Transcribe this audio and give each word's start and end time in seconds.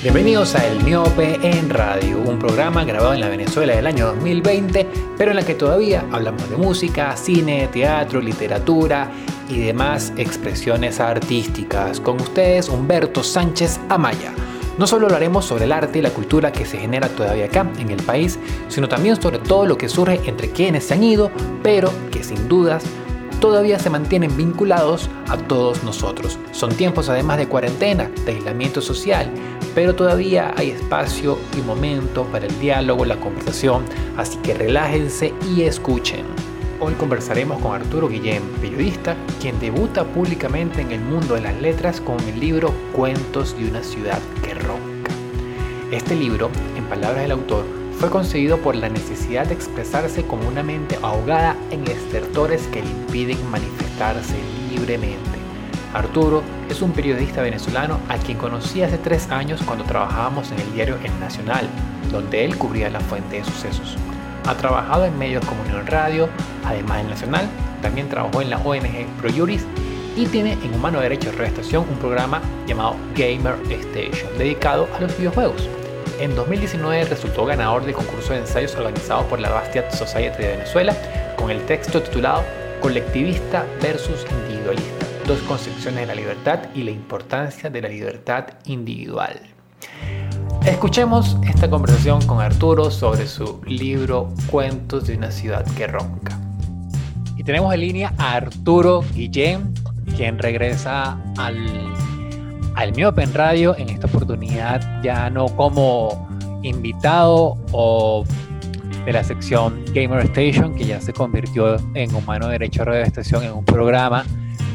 Bienvenidos 0.00 0.54
a 0.54 0.64
El 0.64 0.84
Miope 0.84 1.40
en 1.42 1.70
Radio, 1.70 2.20
un 2.20 2.38
programa 2.38 2.84
grabado 2.84 3.14
en 3.14 3.20
la 3.20 3.28
Venezuela 3.28 3.74
del 3.74 3.84
año 3.84 4.06
2020, 4.06 4.88
pero 5.18 5.32
en 5.32 5.36
la 5.36 5.44
que 5.44 5.56
todavía 5.56 6.04
hablamos 6.12 6.48
de 6.48 6.56
música, 6.56 7.16
cine, 7.16 7.66
teatro, 7.72 8.20
literatura 8.20 9.10
y 9.48 9.58
demás 9.58 10.12
expresiones 10.16 11.00
artísticas. 11.00 11.98
Con 11.98 12.20
ustedes, 12.20 12.68
Humberto 12.68 13.24
Sánchez 13.24 13.80
Amaya. 13.88 14.32
No 14.78 14.86
solo 14.86 15.06
hablaremos 15.06 15.44
sobre 15.44 15.64
el 15.64 15.72
arte 15.72 15.98
y 15.98 16.02
la 16.02 16.10
cultura 16.10 16.52
que 16.52 16.64
se 16.64 16.78
genera 16.78 17.08
todavía 17.08 17.46
acá 17.46 17.68
en 17.80 17.90
el 17.90 18.00
país, 18.00 18.38
sino 18.68 18.88
también 18.88 19.20
sobre 19.20 19.40
todo 19.40 19.66
lo 19.66 19.76
que 19.76 19.88
surge 19.88 20.20
entre 20.26 20.52
quienes 20.52 20.84
se 20.84 20.94
han 20.94 21.02
ido, 21.02 21.32
pero 21.64 21.90
que 22.12 22.22
sin 22.22 22.46
dudas 22.46 22.84
todavía 23.40 23.78
se 23.78 23.90
mantienen 23.90 24.36
vinculados 24.36 25.10
a 25.28 25.36
todos 25.36 25.82
nosotros. 25.84 26.38
Son 26.52 26.70
tiempos 26.74 27.08
además 27.08 27.38
de 27.38 27.48
cuarentena, 27.48 28.10
de 28.24 28.32
aislamiento 28.32 28.80
social, 28.80 29.30
pero 29.74 29.94
todavía 29.94 30.52
hay 30.56 30.70
espacio 30.70 31.38
y 31.56 31.62
momento 31.62 32.24
para 32.24 32.46
el 32.46 32.60
diálogo, 32.60 33.04
la 33.04 33.20
conversación, 33.20 33.84
así 34.16 34.38
que 34.38 34.54
relájense 34.54 35.32
y 35.54 35.62
escuchen. 35.62 36.24
Hoy 36.80 36.94
conversaremos 36.94 37.60
con 37.60 37.74
Arturo 37.74 38.08
Guillén, 38.08 38.42
periodista, 38.60 39.16
quien 39.40 39.58
debuta 39.58 40.04
públicamente 40.04 40.80
en 40.80 40.92
el 40.92 41.00
mundo 41.00 41.34
de 41.34 41.40
las 41.40 41.60
letras 41.60 42.00
con 42.00 42.20
el 42.20 42.38
libro 42.38 42.72
Cuentos 42.92 43.56
de 43.58 43.68
una 43.68 43.82
ciudad 43.82 44.20
que 44.44 44.54
ronca. 44.54 45.10
Este 45.90 46.14
libro, 46.14 46.50
en 46.76 46.84
palabras 46.84 47.22
del 47.22 47.32
autor, 47.32 47.64
fue 47.98 48.10
conseguido 48.10 48.58
por 48.58 48.76
la 48.76 48.88
necesidad 48.88 49.46
de 49.46 49.54
expresarse 49.54 50.22
como 50.22 50.46
una 50.46 50.62
mente 50.62 50.98
ahogada 51.02 51.56
en 51.72 51.82
estertores 51.88 52.68
que 52.68 52.82
le 52.82 52.90
impiden 52.90 53.50
manifestarse 53.50 54.36
libremente. 54.70 55.37
Arturo 55.94 56.42
es 56.68 56.82
un 56.82 56.92
periodista 56.92 57.42
venezolano 57.42 57.98
a 58.08 58.18
quien 58.18 58.36
conocí 58.36 58.82
hace 58.82 58.98
tres 58.98 59.30
años 59.30 59.60
cuando 59.64 59.84
trabajábamos 59.84 60.50
en 60.52 60.60
el 60.60 60.72
diario 60.72 60.96
El 61.02 61.18
Nacional, 61.18 61.66
donde 62.10 62.44
él 62.44 62.56
cubría 62.56 62.90
la 62.90 63.00
fuente 63.00 63.36
de 63.36 63.44
sucesos. 63.44 63.96
Ha 64.46 64.54
trabajado 64.54 65.04
en 65.06 65.18
medios 65.18 65.44
como 65.44 65.62
Unión 65.62 65.86
Radio, 65.86 66.28
además 66.64 67.00
en 67.00 67.10
Nacional, 67.10 67.48
también 67.82 68.08
trabajó 68.08 68.42
en 68.42 68.50
la 68.50 68.58
ONG 68.58 69.06
ProJuris 69.20 69.66
y 70.16 70.26
tiene 70.26 70.54
en 70.54 70.74
Humano 70.74 71.00
Derecho 71.00 71.30
de 71.32 71.46
Estación 71.46 71.86
un 71.88 71.96
programa 71.98 72.42
llamado 72.66 72.96
Gamer 73.14 73.54
Station, 73.70 74.36
dedicado 74.36 74.88
a 74.96 75.00
los 75.00 75.16
videojuegos. 75.16 75.68
En 76.18 76.34
2019 76.34 77.04
resultó 77.04 77.46
ganador 77.46 77.84
del 77.84 77.94
concurso 77.94 78.32
de 78.32 78.40
ensayos 78.40 78.74
organizado 78.74 79.24
por 79.28 79.38
la 79.38 79.50
Bastiat 79.50 79.92
Society 79.92 80.42
de 80.42 80.48
Venezuela 80.48 80.96
con 81.36 81.50
el 81.50 81.64
texto 81.66 82.02
titulado 82.02 82.42
Colectivista 82.80 83.64
versus 83.80 84.26
Individualista, 84.30 84.97
dos 85.28 85.40
concepciones 85.40 86.00
de 86.00 86.06
la 86.06 86.14
libertad 86.14 86.58
y 86.74 86.84
la 86.84 86.90
importancia 86.90 87.68
de 87.68 87.82
la 87.82 87.88
libertad 87.90 88.46
individual. 88.64 89.38
Escuchemos 90.64 91.36
esta 91.46 91.68
conversación 91.68 92.26
con 92.26 92.40
Arturo 92.40 92.90
sobre 92.90 93.26
su 93.26 93.60
libro 93.66 94.32
Cuentos 94.50 95.06
de 95.06 95.18
una 95.18 95.30
ciudad 95.30 95.66
que 95.76 95.86
ronca. 95.86 96.40
Y 97.36 97.44
tenemos 97.44 97.74
en 97.74 97.80
línea 97.80 98.14
a 98.16 98.36
Arturo 98.36 99.04
Guillén, 99.14 99.74
quien 100.16 100.38
regresa 100.38 101.20
al 101.36 101.92
al 102.74 102.94
Miope 102.94 103.22
en 103.22 103.34
Radio 103.34 103.76
en 103.76 103.90
esta 103.90 104.06
oportunidad 104.06 105.02
ya 105.02 105.28
no 105.28 105.46
como 105.46 106.28
invitado 106.62 107.58
o 107.72 108.24
de 109.04 109.12
la 109.12 109.24
sección 109.24 109.84
Gamer 109.92 110.24
Station, 110.26 110.74
que 110.74 110.86
ya 110.86 111.00
se 111.00 111.12
convirtió 111.12 111.76
en 111.94 112.14
Humano 112.14 112.48
Derecho 112.48 112.84
Radio 112.84 113.02
Estación 113.02 113.42
en 113.42 113.52
un 113.52 113.64
programa 113.64 114.24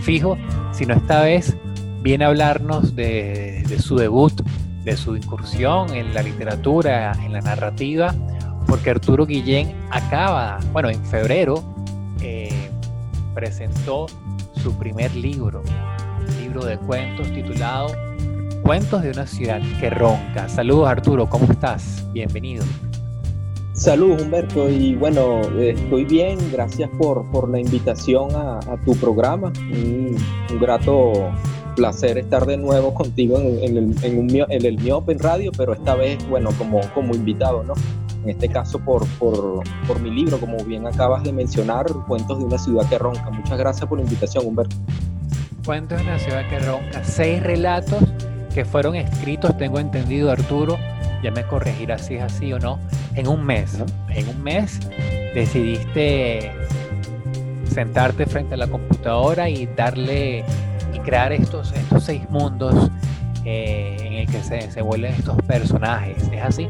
fijo, 0.03 0.37
sino 0.71 0.93
esta 0.93 1.21
vez 1.21 1.57
viene 2.01 2.25
a 2.25 2.27
hablarnos 2.27 2.95
de, 2.95 3.63
su 3.79 3.95
debut, 3.95 4.33
de 4.83 4.97
su 4.97 5.15
incursión 5.15 5.93
en 5.95 6.13
la 6.13 6.21
literatura, 6.21 7.13
en 7.23 7.33
la 7.33 7.41
narrativa, 7.41 8.13
porque 8.67 8.91
Arturo 8.91 9.25
Guillén 9.25 9.73
acaba, 9.89 10.59
bueno, 10.71 10.89
en 10.89 11.03
febrero 11.05 11.63
eh, 12.21 12.69
presentó 13.33 14.07
su 14.61 14.77
primer 14.77 15.15
libro, 15.15 15.63
libro 16.39 16.65
de 16.65 16.77
cuentos 16.77 17.31
titulado 17.33 17.87
Cuentos 18.63 19.01
de 19.01 19.11
una 19.11 19.27
ciudad 19.27 19.61
que 19.81 19.89
ronca. 19.89 20.47
Saludos 20.47 20.87
Arturo, 20.87 21.27
¿cómo 21.27 21.51
estás? 21.51 22.05
Bienvenido. 22.13 22.63
Saludos 23.73 24.21
Humberto 24.21 24.69
y 24.69 24.93
bueno, 24.93 25.41
estoy 25.59 26.05
bien, 26.05 26.37
gracias 26.51 26.91
por, 26.91 27.25
por 27.31 27.49
la 27.49 27.59
invitación 27.59 28.29
a, 28.35 28.59
tu 28.85 28.95
programa. 28.95 29.51
Un, 29.71 30.15
grato 30.59 31.31
placer 31.75 32.19
estar 32.19 32.45
de 32.45 32.55
nuevo 32.55 32.93
contigo 32.93 33.39
en, 33.39 33.63
el, 33.63 33.95
en, 34.03 34.29
en 34.29 34.65
el 34.65 34.77
Miope 34.77 35.15
Radio, 35.15 35.51
pero 35.57 35.73
esta 35.73 35.95
vez, 35.95 36.23
bueno, 36.29 36.51
como, 36.59 36.81
como 36.93 37.15
invitado, 37.15 37.63
¿no? 37.63 37.73
En 38.23 38.29
este 38.29 38.47
caso 38.47 38.77
por, 38.77 39.07
por, 39.17 39.63
por 39.87 39.99
mi 39.99 40.11
libro, 40.11 40.39
como 40.39 40.57
bien 40.63 40.85
acabas 40.85 41.23
de 41.23 41.33
mencionar, 41.33 41.87
Cuentos 42.07 42.37
de 42.37 42.45
una 42.45 42.59
ciudad 42.59 42.87
que 42.87 42.99
ronca. 42.99 43.31
Muchas 43.31 43.57
gracias 43.57 43.89
por 43.89 43.97
la 43.97 44.03
invitación, 44.03 44.45
Humberto. 44.45 44.75
Cuentos 45.65 45.97
de 45.97 46.03
una 46.03 46.19
ciudad 46.19 46.47
que 46.47 46.59
ronca, 46.59 47.03
seis 47.03 47.41
relatos 47.41 48.03
que 48.53 48.65
fueron 48.65 48.95
escritos, 48.95 49.57
tengo 49.57 49.79
entendido 49.79 50.29
Arturo, 50.29 50.77
ya 51.23 51.31
me 51.31 51.43
corregirá 51.43 51.97
si 51.97 52.15
es 52.15 52.23
así 52.23 52.53
o 52.53 52.59
no, 52.59 52.79
en 53.15 53.27
un 53.27 53.43
mes. 53.43 53.77
En 54.09 54.27
un 54.27 54.43
mes 54.43 54.79
decidiste 55.33 56.51
sentarte 57.65 58.25
frente 58.25 58.53
a 58.53 58.57
la 58.57 58.67
computadora 58.67 59.49
y 59.49 59.65
darle 59.65 60.43
y 60.93 60.99
crear 60.99 61.33
estos, 61.33 61.71
estos 61.71 62.03
seis 62.03 62.29
mundos 62.29 62.91
eh, 63.45 63.97
en 64.01 64.13
el 64.13 64.27
que 64.27 64.43
se, 64.43 64.69
se 64.69 64.81
vuelven 64.81 65.13
estos 65.13 65.37
personajes. 65.43 66.29
¿Es 66.31 66.41
así? 66.43 66.67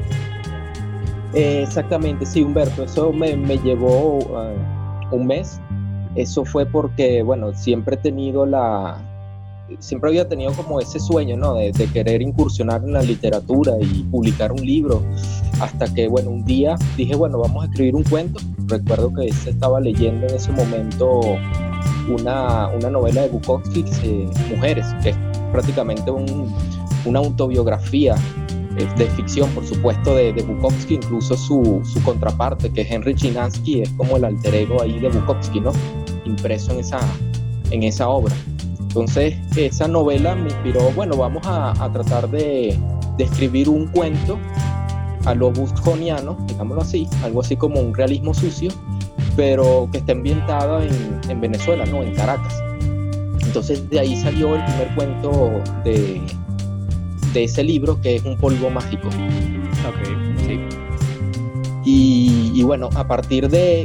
exactamente, 1.33 2.27
sí, 2.27 2.43
Humberto. 2.43 2.83
Eso 2.83 3.11
me, 3.11 3.35
me 3.35 3.57
llevó 3.57 4.19
ah, 4.37 4.51
un 5.11 5.25
mes 5.25 5.59
eso 6.15 6.45
fue 6.45 6.65
porque, 6.65 7.23
bueno, 7.23 7.53
siempre 7.53 7.95
he 7.95 7.97
tenido 7.97 8.45
la, 8.45 8.97
siempre 9.79 10.09
había 10.09 10.27
tenido 10.27 10.51
como 10.53 10.79
ese 10.79 10.99
sueño, 10.99 11.37
¿no? 11.37 11.55
De, 11.55 11.71
querer 11.93 12.21
incursionar 12.21 12.83
en 12.83 12.93
la 12.93 13.01
literatura 13.01 13.73
y 13.79 14.03
publicar 14.03 14.51
un 14.51 14.65
libro, 14.65 15.03
hasta 15.59 15.93
que, 15.93 16.07
bueno, 16.07 16.29
un 16.29 16.45
día 16.45 16.75
dije, 16.97 17.15
bueno, 17.15 17.39
vamos 17.39 17.63
a 17.63 17.67
escribir 17.67 17.95
un 17.95 18.03
cuento. 18.03 18.39
Recuerdo 18.67 19.13
que 19.13 19.31
se 19.31 19.51
estaba 19.51 19.79
leyendo 19.79 20.27
en 20.27 20.35
ese 20.35 20.51
momento 20.51 21.21
una, 22.09 22.69
una 22.69 22.89
novela 22.89 23.21
de 23.21 23.29
Bukowski, 23.29 23.83
Mujeres, 24.49 24.87
que 25.01 25.09
es 25.09 25.17
prácticamente 25.51 26.11
una 27.05 27.19
autobiografía 27.19 28.15
de 28.75 29.05
ficción, 29.11 29.49
por 29.51 29.65
supuesto, 29.65 30.15
de, 30.15 30.33
de 30.33 30.41
Bukowski, 30.41 30.95
incluso 30.95 31.37
su, 31.37 31.81
su, 31.83 32.01
contraparte, 32.03 32.71
que 32.71 32.81
es 32.81 32.91
Henry 32.91 33.13
Chinansky, 33.13 33.81
es 33.81 33.89
como 33.89 34.17
el 34.17 34.25
alter 34.25 34.55
ego 34.55 34.81
ahí 34.81 34.99
de 34.99 35.09
Bukowski, 35.09 35.59
¿no? 35.59 35.71
Impreso 36.25 36.71
en 36.71 36.79
esa, 36.79 36.99
en 37.69 37.83
esa 37.83 38.09
obra. 38.09 38.33
Entonces, 38.93 39.35
esa 39.55 39.87
novela 39.87 40.35
me 40.35 40.49
inspiró, 40.49 40.91
bueno, 40.91 41.17
vamos 41.17 41.45
a, 41.47 41.71
a 41.83 41.91
tratar 41.91 42.29
de, 42.29 42.77
de, 43.17 43.23
escribir 43.23 43.67
un 43.67 43.87
cuento 43.87 44.37
a 45.25 45.33
lo 45.33 45.51
busconiano, 45.51 46.37
digámoslo 46.47 46.83
así, 46.83 47.07
algo 47.23 47.41
así 47.41 47.55
como 47.55 47.79
un 47.79 47.95
realismo 47.95 48.33
sucio, 48.35 48.69
pero 49.35 49.89
que 49.91 49.97
esté 49.97 50.11
ambientado 50.11 50.81
en, 50.81 51.19
en 51.27 51.41
Venezuela, 51.41 51.85
¿no? 51.85 52.03
En 52.03 52.13
Caracas. 52.13 52.61
Entonces, 53.41 53.89
de 53.89 53.99
ahí 53.99 54.15
salió 54.15 54.55
el 54.55 54.63
primer 54.63 54.93
cuento 54.95 55.51
de 55.83 56.21
de 57.33 57.43
ese 57.45 57.63
libro 57.63 57.99
que 57.99 58.15
es 58.15 58.23
un 58.23 58.37
polvo 58.37 58.69
mágico. 58.69 59.07
Ok, 59.07 60.45
sí. 60.45 60.59
Y, 61.85 62.63
bueno, 62.63 62.89
a 62.95 63.05
partir 63.05 63.49
de, 63.49 63.83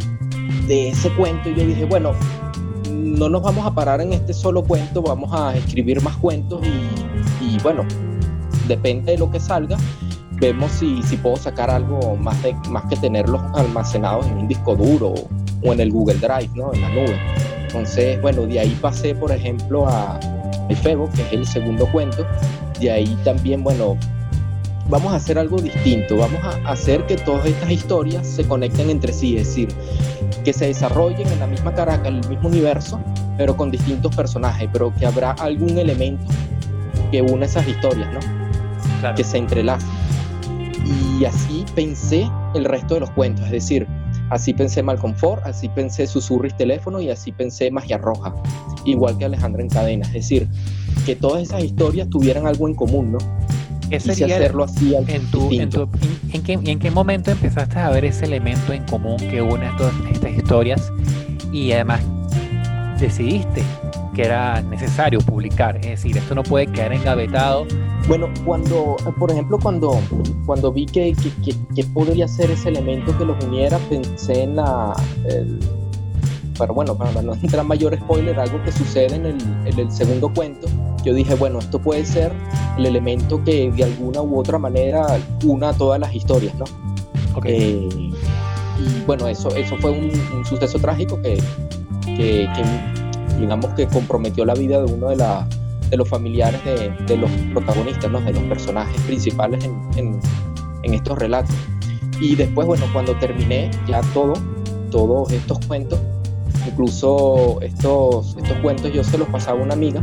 de 0.68 0.90
ese 0.90 1.10
cuento 1.14 1.48
yo 1.50 1.66
dije, 1.66 1.84
bueno, 1.84 2.12
no 2.88 3.28
nos 3.28 3.42
vamos 3.42 3.66
a 3.66 3.74
parar 3.74 4.00
en 4.00 4.12
este 4.12 4.32
solo 4.32 4.62
cuento, 4.62 5.02
vamos 5.02 5.30
a 5.32 5.56
escribir 5.56 6.02
más 6.02 6.16
cuentos 6.16 6.60
y, 7.40 7.58
bueno, 7.62 7.84
depende 8.66 9.12
de 9.12 9.18
lo 9.18 9.30
que 9.30 9.40
salga, 9.40 9.76
vemos 10.32 10.70
si, 10.72 11.02
si 11.02 11.16
puedo 11.16 11.36
sacar 11.36 11.70
algo 11.70 12.16
más, 12.16 12.40
de, 12.42 12.54
más 12.70 12.84
que 12.86 12.96
tenerlos 12.96 13.40
almacenados 13.54 14.26
en 14.26 14.38
un 14.38 14.48
disco 14.48 14.76
duro 14.76 15.14
o, 15.62 15.72
en 15.72 15.80
el 15.80 15.90
Google 15.90 16.18
Drive, 16.18 16.50
¿no? 16.54 16.72
En 16.72 16.80
la 16.80 16.88
nube. 16.90 17.18
Entonces, 17.62 18.20
bueno, 18.22 18.46
de 18.46 18.60
ahí 18.60 18.78
pasé, 18.80 19.14
por 19.14 19.32
ejemplo, 19.32 19.88
a 19.88 20.18
El 20.68 20.76
Febo, 20.76 21.10
que 21.10 21.22
es 21.22 21.32
el 21.32 21.46
segundo 21.46 21.90
cuento, 21.90 22.24
de 22.80 22.90
ahí 22.90 23.18
también, 23.24 23.62
bueno, 23.62 23.96
vamos 24.88 25.12
a 25.12 25.16
hacer 25.16 25.38
algo 25.38 25.58
distinto, 25.58 26.16
vamos 26.16 26.40
a 26.42 26.70
hacer 26.70 27.04
que 27.06 27.16
todas 27.16 27.46
estas 27.46 27.70
historias 27.70 28.26
se 28.26 28.46
conecten 28.46 28.90
entre 28.90 29.12
sí, 29.12 29.36
es 29.36 29.48
decir, 29.48 29.68
que 30.44 30.52
se 30.52 30.66
desarrollen 30.66 31.26
en 31.28 31.40
la 31.40 31.46
misma 31.46 31.74
Caracas, 31.74 32.08
en 32.08 32.16
el 32.16 32.28
mismo 32.28 32.48
universo, 32.48 33.00
pero 33.36 33.56
con 33.56 33.70
distintos 33.70 34.14
personajes, 34.14 34.68
pero 34.72 34.92
que 34.94 35.06
habrá 35.06 35.32
algún 35.32 35.78
elemento 35.78 36.24
que 37.10 37.22
une 37.22 37.46
esas 37.46 37.66
historias, 37.66 38.08
¿no? 38.12 39.14
Que 39.14 39.24
se 39.24 39.38
entrelacen. 39.38 39.88
Y 41.18 41.24
así 41.24 41.64
pensé 41.74 42.30
el 42.54 42.64
resto 42.64 42.94
de 42.94 43.00
los 43.00 43.10
cuentos, 43.10 43.44
es 43.46 43.52
decir, 43.52 43.86
así 44.30 44.54
pensé 44.54 44.82
Malconfort, 44.82 45.44
así 45.44 45.68
pensé 45.68 46.06
Susurris 46.06 46.56
Teléfono 46.56 47.00
y 47.00 47.10
así 47.10 47.32
pensé 47.32 47.70
Magia 47.70 47.98
Roja, 47.98 48.34
igual 48.84 49.18
que 49.18 49.24
Alejandra 49.24 49.62
en 49.62 49.68
Cadena, 49.68 50.06
es 50.06 50.12
decir, 50.14 50.48
que 51.04 51.16
todas 51.16 51.42
esas 51.42 51.62
historias 51.62 52.08
tuvieran 52.08 52.46
algo 52.46 52.68
en 52.68 52.74
común, 52.74 53.12
¿no? 53.12 53.18
quise 53.88 54.24
hacerlo 54.24 54.64
así 54.64 54.94
en, 54.94 55.30
tu, 55.30 55.50
en, 55.52 55.70
en, 56.32 56.42
qué, 56.42 56.52
¿En 56.52 56.78
qué 56.78 56.90
momento 56.90 57.30
empezaste 57.30 57.78
a 57.78 57.90
ver 57.90 58.04
ese 58.04 58.26
elemento 58.26 58.72
en 58.72 58.84
común 58.84 59.16
que 59.16 59.40
une 59.40 59.70
todas 59.78 59.94
estas 59.94 60.17
historias 60.38 60.92
y 61.52 61.72
además 61.72 62.00
decidiste 62.98 63.62
que 64.14 64.24
era 64.24 64.60
necesario 64.62 65.20
publicar? 65.20 65.76
Es 65.76 66.02
decir, 66.02 66.16
esto 66.16 66.34
no 66.34 66.42
puede 66.42 66.66
quedar 66.66 66.92
engavetado. 66.92 67.66
Bueno, 68.08 68.28
cuando, 68.44 68.96
por 69.18 69.30
ejemplo, 69.30 69.58
cuando, 69.58 70.00
cuando 70.46 70.72
vi 70.72 70.86
que, 70.86 71.14
que, 71.44 71.54
que, 71.74 71.84
podría 71.84 72.26
ser 72.26 72.50
ese 72.50 72.70
elemento 72.70 73.16
que 73.16 73.24
los 73.24 73.42
uniera, 73.44 73.78
pensé 73.90 74.44
en 74.44 74.56
la... 74.56 74.94
pero 76.58 76.74
bueno, 76.74 76.96
para 76.96 77.22
no 77.22 77.34
entrar 77.42 77.64
mayor 77.64 77.96
spoiler, 77.96 78.40
algo 78.40 78.62
que 78.64 78.72
sucede 78.72 79.14
en 79.14 79.26
el, 79.26 79.36
en 79.66 79.78
el 79.78 79.92
segundo 79.92 80.32
cuento, 80.32 80.68
yo 81.04 81.14
dije, 81.14 81.34
bueno, 81.34 81.58
esto 81.58 81.80
puede 81.80 82.04
ser 82.04 82.32
el 82.76 82.86
elemento 82.86 83.42
que 83.44 83.70
de 83.70 83.84
alguna 83.84 84.22
u 84.22 84.38
otra 84.38 84.58
manera 84.58 85.06
una 85.44 85.72
todas 85.72 86.00
las 86.00 86.14
historias, 86.14 86.54
¿no? 86.54 86.64
Eh, 87.44 87.88
y 88.78 89.04
bueno, 89.06 89.26
eso, 89.28 89.54
eso 89.54 89.76
fue 89.76 89.90
un, 89.90 90.44
suceso 90.44 90.78
trágico 90.78 91.20
que, 91.20 91.38
digamos 93.38 93.70
que 93.74 93.86
comprometió 93.86 94.44
la 94.44 94.54
vida 94.54 94.82
de 94.82 94.92
uno 94.92 95.08
de, 95.08 95.96
los 95.96 96.08
familiares 96.08 96.60
de, 96.64 97.16
los 97.16 97.30
protagonistas, 97.52 98.12
de 98.24 98.32
los 98.32 98.42
personajes 98.44 99.00
principales 99.02 99.64
en, 99.96 100.20
estos 100.82 101.18
relatos. 101.18 101.54
Y 102.20 102.34
después, 102.34 102.66
bueno, 102.66 102.86
cuando 102.92 103.14
terminé 103.16 103.70
ya 103.86 104.00
todo, 104.14 104.34
todos 104.90 105.30
estos 105.32 105.58
cuentos, 105.66 106.00
incluso 106.66 107.60
estos, 107.60 108.36
estos 108.36 108.56
cuentos 108.58 108.92
yo 108.92 109.04
se 109.04 109.18
los 109.18 109.28
pasaba 109.28 109.60
a 109.60 109.62
una 109.62 109.74
amiga, 109.74 110.00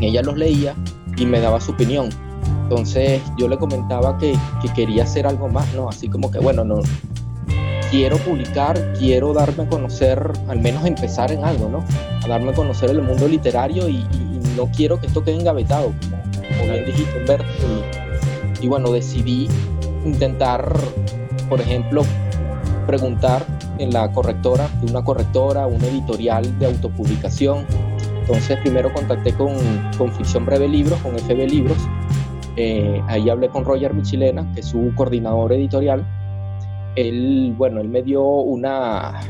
ella 0.00 0.22
los 0.22 0.36
leía 0.38 0.74
y 1.16 1.26
me 1.26 1.40
daba 1.40 1.60
su 1.60 1.72
opinión. 1.72 2.10
Entonces 2.62 3.20
yo 3.36 3.48
le 3.48 3.58
comentaba 3.58 4.16
que, 4.18 4.34
que 4.62 4.68
quería 4.72 5.02
hacer 5.02 5.26
algo 5.26 5.48
más, 5.48 5.72
¿no? 5.74 5.88
Así 5.88 6.08
como 6.08 6.30
que, 6.30 6.38
bueno, 6.38 6.64
no, 6.64 6.80
quiero 7.92 8.16
publicar, 8.16 8.94
quiero 8.98 9.34
darme 9.34 9.64
a 9.64 9.66
conocer, 9.66 10.32
al 10.48 10.58
menos 10.60 10.86
empezar 10.86 11.30
en 11.30 11.44
algo, 11.44 11.68
¿no? 11.68 11.84
A 12.24 12.26
darme 12.26 12.52
a 12.52 12.54
conocer 12.54 12.88
el 12.88 13.02
mundo 13.02 13.28
literario 13.28 13.86
y, 13.86 14.06
no 14.56 14.70
quiero 14.74 15.00
que 15.00 15.06
esto 15.06 15.24
quede 15.24 15.36
engavetado, 15.36 15.92
como, 16.58 16.72
bien 16.72 16.84
dijiste, 16.84 17.18
Humberto. 17.18 17.44
Y, 18.60 18.64
y 18.64 18.68
bueno, 18.68 18.92
decidí 18.92 19.48
intentar, 20.04 20.74
por 21.48 21.60
ejemplo, 21.60 22.02
preguntar 22.86 23.44
en 23.78 23.92
la 23.92 24.10
correctora, 24.12 24.68
de 24.82 24.90
una 24.90 25.04
correctora, 25.04 25.66
un 25.66 25.82
editorial 25.82 26.58
de 26.58 26.66
autopublicación. 26.66 27.66
Entonces 28.20 28.58
primero 28.58 28.92
contacté 28.92 29.34
con, 29.34 29.54
con 29.98 30.12
Ficción 30.12 30.46
Breve 30.46 30.68
Libros, 30.68 30.98
con 31.00 31.18
FB 31.18 31.46
Libros. 31.48 31.78
Eh, 32.56 33.02
ahí 33.08 33.28
hablé 33.30 33.48
con 33.48 33.64
Roger 33.64 33.94
Michilena, 33.94 34.50
que 34.54 34.60
es 34.60 34.66
su 34.66 34.92
coordinador 34.94 35.52
editorial, 35.54 36.04
él, 36.96 37.54
bueno, 37.56 37.80
él 37.80 37.88
me 37.88 38.02
dio 38.02 38.22
una, 38.22 39.20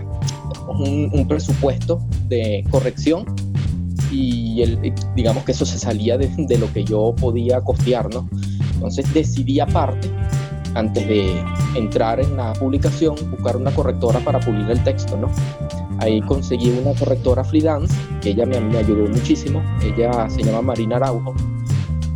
un, 0.68 1.26
presupuesto 1.28 2.00
de 2.28 2.64
corrección 2.70 3.24
y 4.10 4.62
él, 4.62 4.92
digamos 5.14 5.44
que 5.44 5.52
eso 5.52 5.64
se 5.64 5.78
salía 5.78 6.18
de, 6.18 6.28
de, 6.36 6.58
lo 6.58 6.72
que 6.72 6.84
yo 6.84 7.14
podía 7.20 7.60
costear, 7.60 8.12
¿no? 8.12 8.28
Entonces 8.74 9.12
decidí 9.14 9.60
aparte, 9.60 10.10
antes 10.74 11.06
de 11.08 11.42
entrar 11.74 12.20
en 12.20 12.36
la 12.36 12.52
publicación, 12.54 13.14
buscar 13.30 13.56
una 13.56 13.70
correctora 13.70 14.20
para 14.20 14.40
pulir 14.40 14.68
el 14.70 14.82
texto, 14.84 15.16
¿no? 15.16 15.30
Ahí 15.98 16.20
conseguí 16.22 16.70
una 16.70 16.98
correctora 16.98 17.44
freelance, 17.44 17.94
que 18.20 18.30
ella 18.30 18.44
me, 18.44 18.60
me 18.60 18.78
ayudó 18.78 19.08
muchísimo, 19.08 19.62
ella 19.82 20.28
se 20.28 20.42
llama 20.42 20.62
Marina 20.62 20.96
Araujo, 20.96 21.34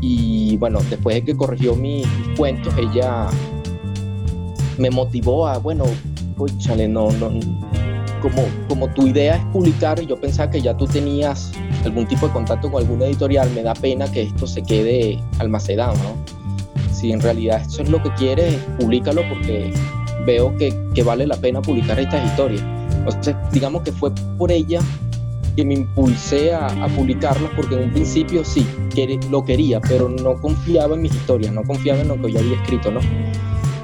y 0.01 0.57
bueno, 0.59 0.81
después 0.91 1.17
de 1.17 1.25
que 1.25 1.37
corrigió 1.37 1.75
mis 1.75 2.07
cuentos, 2.37 2.73
ella 2.79 3.29
me 4.79 4.91
motivó 4.91 5.47
a, 5.47 5.59
bueno, 5.59 5.85
chale, 6.59 6.89
no, 6.89 7.11
no, 7.13 7.31
como, 8.21 8.43
como 8.69 8.89
tu 8.89 9.07
idea 9.07 9.37
es 9.37 9.45
publicar, 9.47 10.01
yo 10.01 10.17
pensaba 10.17 10.51
que 10.51 10.61
ya 10.61 10.77
tú 10.77 10.87
tenías 10.87 11.53
algún 11.85 12.07
tipo 12.07 12.27
de 12.27 12.33
contacto 12.33 12.71
con 12.71 12.83
alguna 12.83 13.07
editorial, 13.07 13.51
me 13.55 13.63
da 13.63 13.75
pena 13.75 14.11
que 14.11 14.23
esto 14.23 14.47
se 14.47 14.63
quede 14.63 15.23
almacenado, 15.39 15.95
¿no? 15.95 16.17
Si 16.93 17.13
en 17.13 17.21
realidad 17.21 17.63
eso 17.67 17.83
es 17.83 17.91
lo 17.91 18.03
que 18.03 18.13
quieres, 18.15 18.55
públicalo 18.79 19.23
porque 19.29 19.73
veo 20.25 20.57
que, 20.57 20.75
que 20.95 21.03
vale 21.03 21.27
la 21.27 21.37
pena 21.37 21.63
publicar 21.63 21.99
estas 22.01 22.25
historias. 22.25 22.63
Entonces, 22.99 23.37
digamos 23.53 23.83
que 23.83 23.93
fue 23.93 24.11
por 24.39 24.51
ella 24.51 24.81
que 25.57 25.65
me 25.65 25.75
impulsé 25.75 26.53
a, 26.53 26.67
a, 26.67 26.89
publicarlas 26.89 27.51
porque 27.57 27.77
en 27.77 27.85
un 27.85 27.91
principio 27.91 28.45
sí, 28.45 28.67
lo 29.31 29.45
quería, 29.45 29.81
pero 29.81 30.09
no 30.09 30.35
confiaba 30.41 30.95
en 30.95 31.03
mis 31.03 31.15
historias, 31.15 31.53
no 31.53 31.63
confiaba 31.63 32.01
en 32.01 32.09
lo 32.09 32.21
que 32.21 32.33
yo 32.33 32.41
había 32.41 32.57
escrito, 32.57 32.91
¿no? 32.91 33.01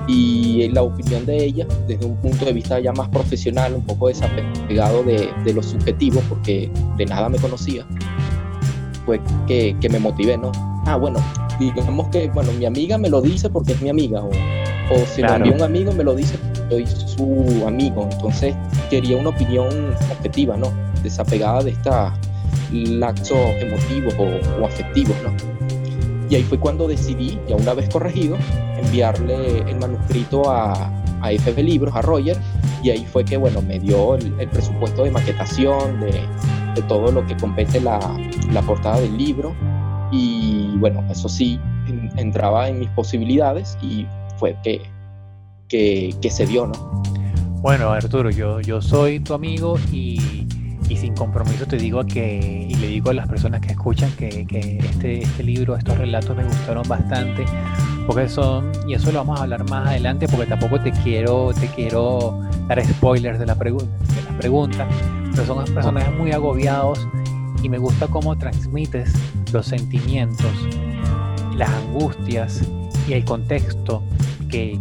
Y 0.09 0.69
la 0.69 0.83
opinión 0.83 1.25
de 1.27 1.45
ella 1.45 1.67
desde 1.87 2.05
un 2.05 2.17
punto 2.17 2.45
de 2.45 2.53
vista 2.53 2.81
ya 2.81 2.93
más 2.93 3.09
profesional, 3.09 3.75
un 3.75 3.83
poco 3.83 4.09
desapegado 4.09 5.03
de, 5.03 5.31
de 5.45 5.53
lo 5.53 5.63
subjetivo, 5.63 6.21
porque 6.29 6.71
de 6.97 7.07
nada 7.07 7.29
me 7.29 7.39
conocía, 7.39 7.87
fue 9.07 9.21
que, 9.47 9.77
que, 9.81 9.89
me 9.89 9.99
motivé, 9.99 10.37
¿no? 10.37 10.53
Ah, 10.87 10.97
bueno, 10.97 11.21
digamos 11.59 12.09
que, 12.09 12.29
bueno, 12.31 12.53
mi 12.53 12.67
amiga 12.67 12.99
me 12.99 13.09
lo 13.09 13.21
dice 13.21 13.49
porque 13.49 13.73
es 13.73 13.83
mi 13.83 13.89
amiga, 13.89 14.23
o, 14.23 14.29
o 14.29 15.07
si 15.07 15.23
claro. 15.23 15.53
un 15.53 15.63
amigo 15.63 15.93
me 15.93 16.05
lo 16.05 16.15
dice 16.15 16.37
porque 16.39 16.87
soy 16.87 17.09
su 17.09 17.67
amigo, 17.67 18.09
entonces 18.11 18.55
quería 18.91 19.17
una 19.17 19.31
opinión 19.31 19.95
objetiva, 20.11 20.57
¿no? 20.57 20.73
Desapegada 21.03 21.63
de 21.63 21.71
estos 21.71 21.95
laxos 22.73 23.39
emotivos 23.61 24.15
o, 24.19 24.63
o 24.63 24.67
afectivos, 24.67 25.17
¿no? 25.23 25.52
Y 26.33 26.37
ahí 26.37 26.45
fue 26.45 26.59
cuando 26.59 26.89
decidí, 26.89 27.39
ya 27.47 27.57
una 27.57 27.75
vez 27.75 27.91
corregido, 27.91 28.39
enviarle 28.83 29.59
el 29.71 29.77
manuscrito 29.79 30.51
a, 30.51 30.73
a 31.21 31.31
FB 31.31 31.59
Libros, 31.59 31.95
a 31.95 32.01
Roger, 32.01 32.39
y 32.83 32.89
ahí 32.89 33.05
fue 33.05 33.23
que, 33.23 33.37
bueno, 33.37 33.61
me 33.61 33.79
dio 33.79 34.15
el, 34.15 34.33
presupuesto 34.49 35.05
de 35.05 35.11
maquetación, 35.11 36.01
de, 36.01 36.23
de, 36.75 36.83
todo 36.89 37.13
lo 37.13 37.27
que 37.27 37.37
compete 37.37 37.83
la, 37.83 37.99
la, 38.51 38.63
portada 38.63 38.99
del 38.99 39.19
libro, 39.19 39.55
y 40.11 40.75
bueno, 40.79 41.05
eso 41.11 41.29
sí, 41.29 41.61
en, 41.87 42.11
entraba 42.17 42.67
en 42.67 42.79
mis 42.79 42.89
posibilidades 42.93 43.77
y 43.83 44.07
fue 44.39 44.57
que, 44.65 44.81
que, 45.69 46.15
que 46.23 46.31
se 46.31 46.47
dio, 46.47 46.67
¿no? 46.67 47.03
Bueno, 47.61 47.91
Arturo, 47.91 48.31
yo, 48.31 48.63
yo 48.63 48.81
soy 48.81 49.21
tu 49.21 49.35
amigo 49.35 49.79
y 49.93 50.49
y 50.93 50.97
sin 50.99 51.15
compromiso 51.15 51.67
te 51.67 51.79
digo 51.79 52.05
que, 52.05 52.67
y 52.69 52.75
le 52.75 52.87
digo 52.87 53.11
a 53.11 53.15
las 53.15 53.27
personas 53.27 53.63
que 53.63 53.73
escuchan 53.73 54.13
que, 54.13 54.47
que 54.47 54.77
este, 54.77 55.23
este, 55.23 55.43
libro, 55.43 55.75
estos 55.75 55.97
relatos 55.97 56.37
me 56.37 56.45
gustaron 56.45 56.87
bastante, 56.87 57.47
porque 58.07 58.29
son, 58.29 58.71
y 58.87 58.93
eso 58.93 59.11
lo 59.11 59.21
vamos 59.21 59.41
a 59.41 59.45
hablar 59.45 59.69
más 59.71 59.89
adelante, 59.89 60.29
porque 60.29 60.45
tampoco 60.45 60.79
te 60.81 60.93
quiero, 60.93 61.51
te 61.59 61.67
quiero 61.69 62.43
dar 62.69 62.85
spoilers 62.85 63.39
de 63.39 63.47
la, 63.47 63.55
pregunta 63.55 63.91
de 64.15 64.23
la 64.23 64.39
pregunta, 64.39 64.87
pero 65.31 65.47
son 65.47 65.65
personajes 65.65 66.15
muy 66.15 66.33
agobiados 66.33 67.09
y 67.63 67.71
me 67.71 67.79
gusta 67.79 68.07
cómo 68.09 68.37
transmites 68.37 69.15
los 69.51 69.65
sentimientos, 69.65 70.53
las 71.57 71.71
angustias 71.71 72.61
y 73.09 73.15
el 73.15 73.25
contexto 73.25 74.03
que 74.51 74.79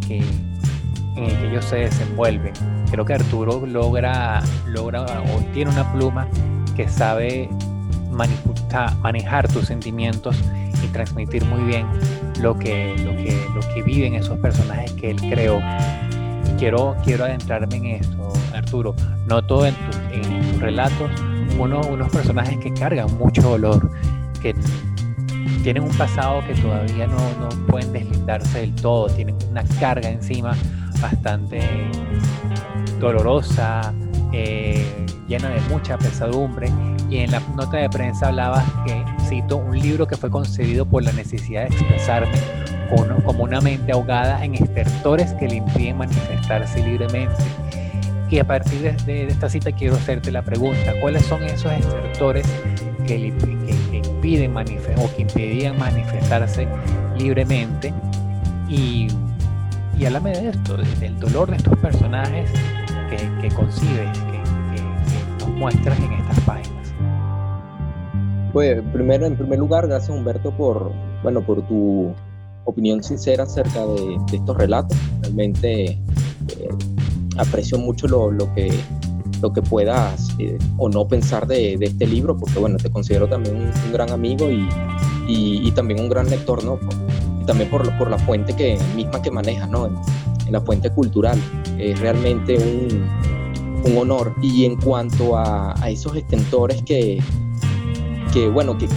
en 1.15 1.23
el 1.25 1.37
que 1.37 1.47
ellos 1.49 1.65
se 1.65 1.77
desenvuelven. 1.77 2.53
Creo 2.89 3.05
que 3.05 3.13
Arturo 3.13 3.65
logra, 3.65 4.41
logra 4.67 5.03
o 5.03 5.39
tiene 5.53 5.71
una 5.71 5.91
pluma 5.93 6.27
que 6.75 6.87
sabe 6.87 7.49
manejar 9.01 9.47
tus 9.47 9.65
sentimientos 9.67 10.35
y 10.83 10.87
transmitir 10.87 11.45
muy 11.45 11.63
bien 11.63 11.87
lo 12.41 12.57
que, 12.57 12.95
lo 12.97 13.11
que, 13.11 13.45
lo 13.53 13.61
que 13.73 13.83
viven 13.83 14.15
esos 14.15 14.37
personajes 14.39 14.91
que 14.93 15.11
él 15.11 15.17
creó. 15.17 15.61
Quiero, 16.57 16.95
quiero 17.03 17.25
adentrarme 17.25 17.75
en 17.77 17.85
esto, 17.85 18.33
Arturo. 18.53 18.95
Noto 19.27 19.65
en, 19.65 19.73
tu, 19.73 19.97
en 20.13 20.51
tus 20.51 20.61
relatos 20.61 21.09
uno, 21.57 21.81
unos 21.89 22.09
personajes 22.09 22.57
que 22.57 22.73
cargan 22.73 23.15
mucho 23.17 23.41
dolor, 23.41 23.91
que 24.41 24.55
tienen 25.63 25.83
un 25.83 25.95
pasado 25.95 26.41
que 26.47 26.55
todavía 26.55 27.07
no, 27.07 27.17
no 27.39 27.49
pueden 27.67 27.93
deslindarse 27.93 28.59
del 28.59 28.75
todo, 28.75 29.07
tienen 29.07 29.35
una 29.49 29.63
carga 29.79 30.09
encima 30.09 30.55
bastante 31.01 31.59
dolorosa, 32.99 33.93
eh, 34.31 34.85
llena 35.27 35.49
de 35.49 35.59
mucha 35.69 35.97
pesadumbre. 35.97 36.71
Y 37.09 37.17
en 37.17 37.31
la 37.31 37.41
nota 37.55 37.77
de 37.77 37.89
prensa 37.89 38.27
hablaba 38.27 38.63
que, 38.85 39.03
cito, 39.27 39.57
un 39.57 39.77
libro 39.77 40.07
que 40.07 40.15
fue 40.15 40.29
concebido 40.29 40.85
por 40.85 41.03
la 41.03 41.11
necesidad 41.11 41.67
de 41.67 41.75
expresarme 41.75 42.31
como, 43.25 43.43
una 43.43 43.59
mente 43.61 43.91
ahogada 43.91 44.43
en 44.43 44.55
estertores 44.55 45.33
que 45.33 45.47
le 45.47 45.55
impiden 45.55 45.97
manifestarse 45.97 46.81
libremente. 46.85 47.43
Y 48.29 48.39
a 48.39 48.45
partir 48.45 48.81
de, 48.81 48.91
de, 49.03 49.27
esta 49.27 49.49
cita 49.49 49.73
quiero 49.73 49.95
hacerte 49.95 50.31
la 50.31 50.41
pregunta, 50.41 50.93
¿cuáles 51.01 51.25
son 51.25 51.43
esos 51.43 51.71
estertores 51.73 52.47
que, 53.05 53.33
que, 53.33 53.75
que 53.91 53.97
impiden 53.97 54.55
o 54.55 55.15
que 55.15 55.21
impedían 55.23 55.77
manifestarse 55.77 56.65
libremente? 57.17 57.93
Y 58.69 59.09
y 60.01 60.05
háblame 60.05 60.31
de 60.31 60.49
esto, 60.49 60.77
del 60.77 61.19
dolor 61.19 61.51
de 61.51 61.57
estos 61.57 61.77
personajes 61.77 62.49
que, 63.11 63.17
que 63.39 63.53
concibes, 63.53 64.17
que, 64.17 64.41
nos 65.39 65.49
muestras 65.49 65.99
en 65.99 66.13
estas 66.13 66.39
páginas. 66.39 66.93
Pues 68.51 68.81
primero, 68.93 69.27
en 69.27 69.37
primer 69.37 69.59
lugar, 69.59 69.87
gracias 69.87 70.09
Humberto 70.09 70.57
por, 70.57 70.91
bueno, 71.21 71.45
por 71.45 71.61
tu 71.67 72.15
opinión 72.65 73.03
sincera 73.03 73.43
acerca 73.43 73.85
de, 73.85 74.17
estos 74.33 74.57
relatos. 74.57 74.97
Realmente 75.21 75.83
eh, 75.91 75.99
aprecio 77.37 77.77
mucho 77.77 78.07
lo, 78.07 78.51
que, 78.55 78.73
lo 79.39 79.53
que 79.53 79.61
puedas 79.61 80.29
eh, 80.39 80.57
o 80.77 80.89
no 80.89 81.07
pensar 81.07 81.45
de, 81.45 81.75
este 81.75 82.07
libro, 82.07 82.35
porque 82.35 82.57
bueno, 82.57 82.77
te 82.77 82.89
considero 82.89 83.27
también 83.27 83.55
un, 83.55 83.93
gran 83.93 84.09
amigo 84.09 84.49
y, 84.49 84.67
y, 85.27 85.71
también 85.73 85.99
un 85.99 86.09
gran 86.09 86.27
lector, 86.27 86.63
¿no? 86.63 86.79
También 87.45 87.69
por, 87.69 87.97
por 87.97 88.09
la 88.09 88.17
fuente 88.19 88.55
que, 88.55 88.77
misma 88.95 89.21
que 89.21 89.31
manejas, 89.31 89.69
¿no? 89.69 89.87
En, 89.87 89.95
la 90.49 90.59
fuente 90.59 90.89
cultural. 90.89 91.39
Es 91.77 91.97
realmente 91.99 92.57
un, 92.57 93.07
un 93.89 93.97
honor. 93.97 94.35
Y 94.41 94.65
en 94.65 94.75
cuanto 94.75 95.37
a, 95.37 95.73
a 95.81 95.89
esos 95.89 96.15
estentores 96.17 96.81
que, 96.83 97.23
que, 98.33 98.49
bueno, 98.49 98.77
que 98.77 98.89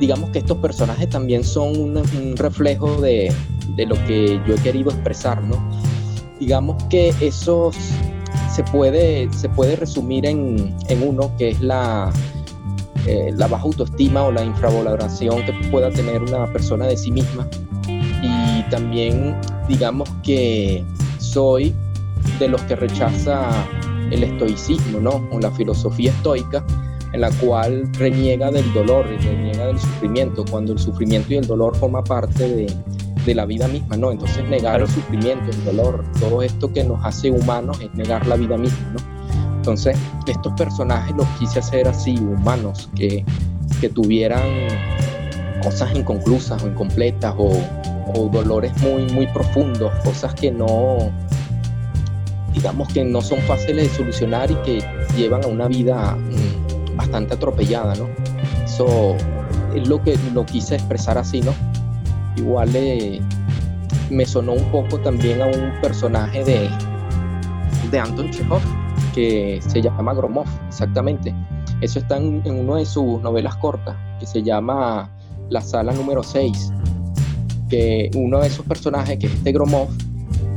digamos 0.00 0.30
que 0.30 0.38
estos 0.38 0.56
personajes 0.58 1.08
también 1.10 1.44
son 1.44 1.78
un, 1.78 2.36
reflejo 2.36 3.00
de, 3.00 3.32
de, 3.76 3.86
lo 3.86 3.94
que 4.06 4.40
yo 4.46 4.54
he 4.54 4.58
querido 4.58 4.90
expresar, 4.90 5.42
¿no? 5.44 5.56
Digamos 6.40 6.82
que 6.84 7.14
esos 7.20 7.76
se 8.52 8.64
puede, 8.64 9.32
se 9.32 9.48
puede 9.48 9.76
resumir 9.76 10.26
en, 10.26 10.74
en 10.88 11.06
uno 11.06 11.32
que 11.38 11.50
es 11.50 11.60
la, 11.60 12.12
eh, 13.06 13.32
la 13.34 13.46
baja 13.46 13.64
autoestima 13.64 14.24
o 14.24 14.32
la 14.32 14.44
infravaloración 14.44 15.44
que 15.44 15.52
pueda 15.70 15.90
tener 15.90 16.22
una 16.22 16.52
persona 16.52 16.86
de 16.86 16.96
sí 16.96 17.10
misma. 17.10 17.48
También 18.72 19.36
digamos 19.68 20.08
que 20.22 20.82
soy 21.18 21.74
de 22.38 22.48
los 22.48 22.62
que 22.62 22.74
rechaza 22.74 23.50
el 24.10 24.24
estoicismo, 24.24 24.98
¿no? 24.98 25.28
O 25.30 25.38
la 25.38 25.50
filosofía 25.50 26.10
estoica, 26.10 26.64
en 27.12 27.20
la 27.20 27.30
cual 27.32 27.86
reniega 27.98 28.50
del 28.50 28.72
dolor 28.72 29.04
y 29.12 29.18
reniega 29.22 29.66
del 29.66 29.78
sufrimiento, 29.78 30.42
cuando 30.50 30.72
el 30.72 30.78
sufrimiento 30.78 31.34
y 31.34 31.36
el 31.36 31.46
dolor 31.46 31.76
forma 31.76 32.02
parte 32.02 32.48
de, 32.48 32.74
de 33.26 33.34
la 33.34 33.44
vida 33.44 33.68
misma, 33.68 33.98
¿no? 33.98 34.10
Entonces 34.10 34.42
negar 34.48 34.80
el 34.80 34.88
sufrimiento, 34.88 35.50
el 35.50 35.64
dolor, 35.66 36.02
todo 36.18 36.40
esto 36.40 36.72
que 36.72 36.82
nos 36.82 37.04
hace 37.04 37.30
humanos 37.30 37.78
es 37.82 37.92
negar 37.92 38.26
la 38.26 38.36
vida 38.36 38.56
misma, 38.56 38.94
¿no? 38.94 39.56
Entonces 39.56 39.98
estos 40.26 40.54
personajes 40.54 41.14
los 41.14 41.28
quise 41.38 41.58
hacer 41.58 41.86
así, 41.88 42.16
humanos, 42.16 42.88
que, 42.96 43.22
que 43.82 43.90
tuvieran 43.90 44.42
cosas 45.62 45.94
inconclusas 45.94 46.62
o 46.62 46.66
incompletas 46.66 47.34
o, 47.36 47.52
o 48.14 48.28
dolores 48.28 48.72
muy, 48.82 49.06
muy 49.12 49.26
profundos, 49.28 49.92
cosas 50.04 50.34
que 50.34 50.50
no, 50.50 51.10
digamos 52.52 52.88
que 52.88 53.04
no 53.04 53.20
son 53.20 53.38
fáciles 53.40 53.90
de 53.90 53.96
solucionar 53.96 54.50
y 54.50 54.54
que 54.56 54.84
llevan 55.16 55.44
a 55.44 55.46
una 55.46 55.68
vida 55.68 56.16
mm, 56.16 56.96
bastante 56.96 57.34
atropellada, 57.34 57.94
¿no? 57.94 58.08
Eso 58.64 59.16
es 59.74 59.88
lo 59.88 60.02
que 60.02 60.16
lo 60.34 60.44
quise 60.44 60.76
expresar 60.76 61.18
así, 61.18 61.40
¿no? 61.40 61.54
Igual 62.36 62.70
eh, 62.74 63.20
me 64.10 64.26
sonó 64.26 64.52
un 64.52 64.64
poco 64.70 64.98
también 64.98 65.42
a 65.42 65.46
un 65.46 65.72
personaje 65.80 66.44
de, 66.44 66.70
de 67.90 67.98
Anton 67.98 68.30
Chekhov 68.30 68.60
que 69.14 69.60
se 69.66 69.82
llama 69.82 70.14
Gromov, 70.14 70.46
exactamente. 70.68 71.34
Eso 71.80 71.98
está 71.98 72.16
en, 72.16 72.42
en 72.44 72.68
una 72.68 72.78
de 72.78 72.86
sus 72.86 73.20
novelas 73.22 73.56
cortas, 73.56 73.96
que 74.20 74.26
se 74.26 74.42
llama 74.42 75.10
La 75.50 75.60
Sala 75.60 75.92
número 75.92 76.22
6, 76.22 76.72
que 77.72 78.10
uno 78.14 78.38
de 78.38 78.48
esos 78.48 78.66
personajes, 78.66 79.18
que 79.18 79.28
es 79.28 79.32
este 79.32 79.50
Gromov, 79.50 79.88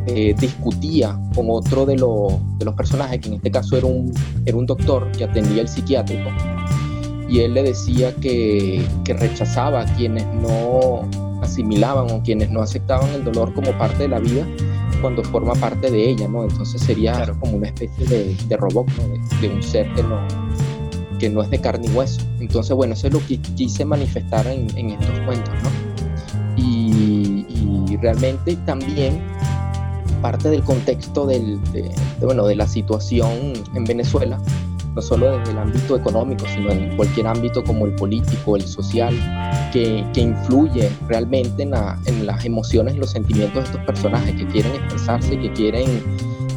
eh, 0.05 0.35
discutía 0.37 1.17
con 1.33 1.45
otro 1.49 1.85
de, 1.85 1.93
de, 1.93 2.65
los 2.65 2.75
personajes, 2.75 3.21
que 3.21 3.29
en 3.29 3.35
este 3.35 3.49
caso 3.51 3.77
era 3.77 3.87
un, 3.87 4.13
era 4.45 4.57
un 4.57 4.65
doctor 4.65 5.09
que 5.13 5.23
atendía 5.23 5.61
el 5.61 5.69
psiquiátrico, 5.69 6.29
y 7.29 7.39
él 7.39 7.53
le 7.53 7.63
decía 7.63 8.13
que, 8.15 8.85
que 9.05 9.13
rechazaba 9.13 9.83
a 9.83 9.85
quienes 9.95 10.25
no 10.35 11.09
asimilaban 11.41 12.11
o 12.11 12.21
quienes 12.21 12.51
no 12.51 12.61
aceptaban 12.61 13.09
el 13.11 13.23
dolor 13.23 13.53
como 13.53 13.71
parte 13.77 13.99
de 13.99 14.09
la 14.09 14.19
vida 14.19 14.45
cuando 14.99 15.23
forma 15.23 15.53
parte 15.53 15.89
de 15.89 16.09
ella, 16.09 16.27
¿no? 16.27 16.43
Entonces 16.43 16.81
sería 16.81 17.33
como 17.39 17.53
una 17.55 17.67
especie 17.67 18.05
de, 18.07 18.35
de 18.49 18.57
robot, 18.57 18.87
de, 19.39 19.49
un 19.49 19.63
ser 19.63 19.89
que 19.93 20.03
no, 20.03 20.19
que 21.17 21.29
no 21.29 21.41
es 21.41 21.49
de 21.49 21.61
carne 21.61 21.87
y 21.87 21.91
hueso. 21.91 22.21
Entonces, 22.41 22.75
bueno, 22.75 22.93
eso 22.93 23.07
es 23.07 23.13
lo 23.13 23.25
que 23.25 23.37
quise 23.37 23.85
manifestar 23.85 24.45
en, 24.47 24.67
en 24.77 24.89
estos 24.89 25.17
cuentos, 25.21 25.53
¿no? 25.63 25.84
Y, 27.95 27.97
realmente 27.97 28.55
también 28.65 29.21
parte 30.21 30.49
del 30.49 30.63
contexto 30.63 31.25
del, 31.25 31.61
de, 31.71 31.91
bueno, 32.21 32.45
de 32.45 32.55
la 32.55 32.67
situación 32.67 33.53
en 33.73 33.83
Venezuela, 33.83 34.39
no 34.95 35.01
solo 35.01 35.37
desde 35.37 35.51
el 35.51 35.59
ámbito 35.59 35.97
económico, 35.97 36.45
sino 36.53 36.71
en 36.71 36.95
cualquier 36.95 37.27
ámbito 37.27 37.63
como 37.63 37.85
el 37.85 37.93
político, 37.95 38.55
el 38.55 38.65
social, 38.65 39.13
que, 39.71 40.05
que 40.13 40.21
influye 40.21 40.89
realmente 41.07 41.63
en, 41.63 41.73
en, 42.05 42.25
las 42.25 42.45
emociones 42.45 42.95
y 42.95 42.97
los 42.97 43.11
sentimientos 43.11 43.63
de 43.63 43.69
estos 43.71 43.85
personajes 43.85 44.35
que 44.35 44.47
quieren 44.47 44.73
expresarse, 44.73 45.37
que 45.37 45.51
quieren 45.51 45.85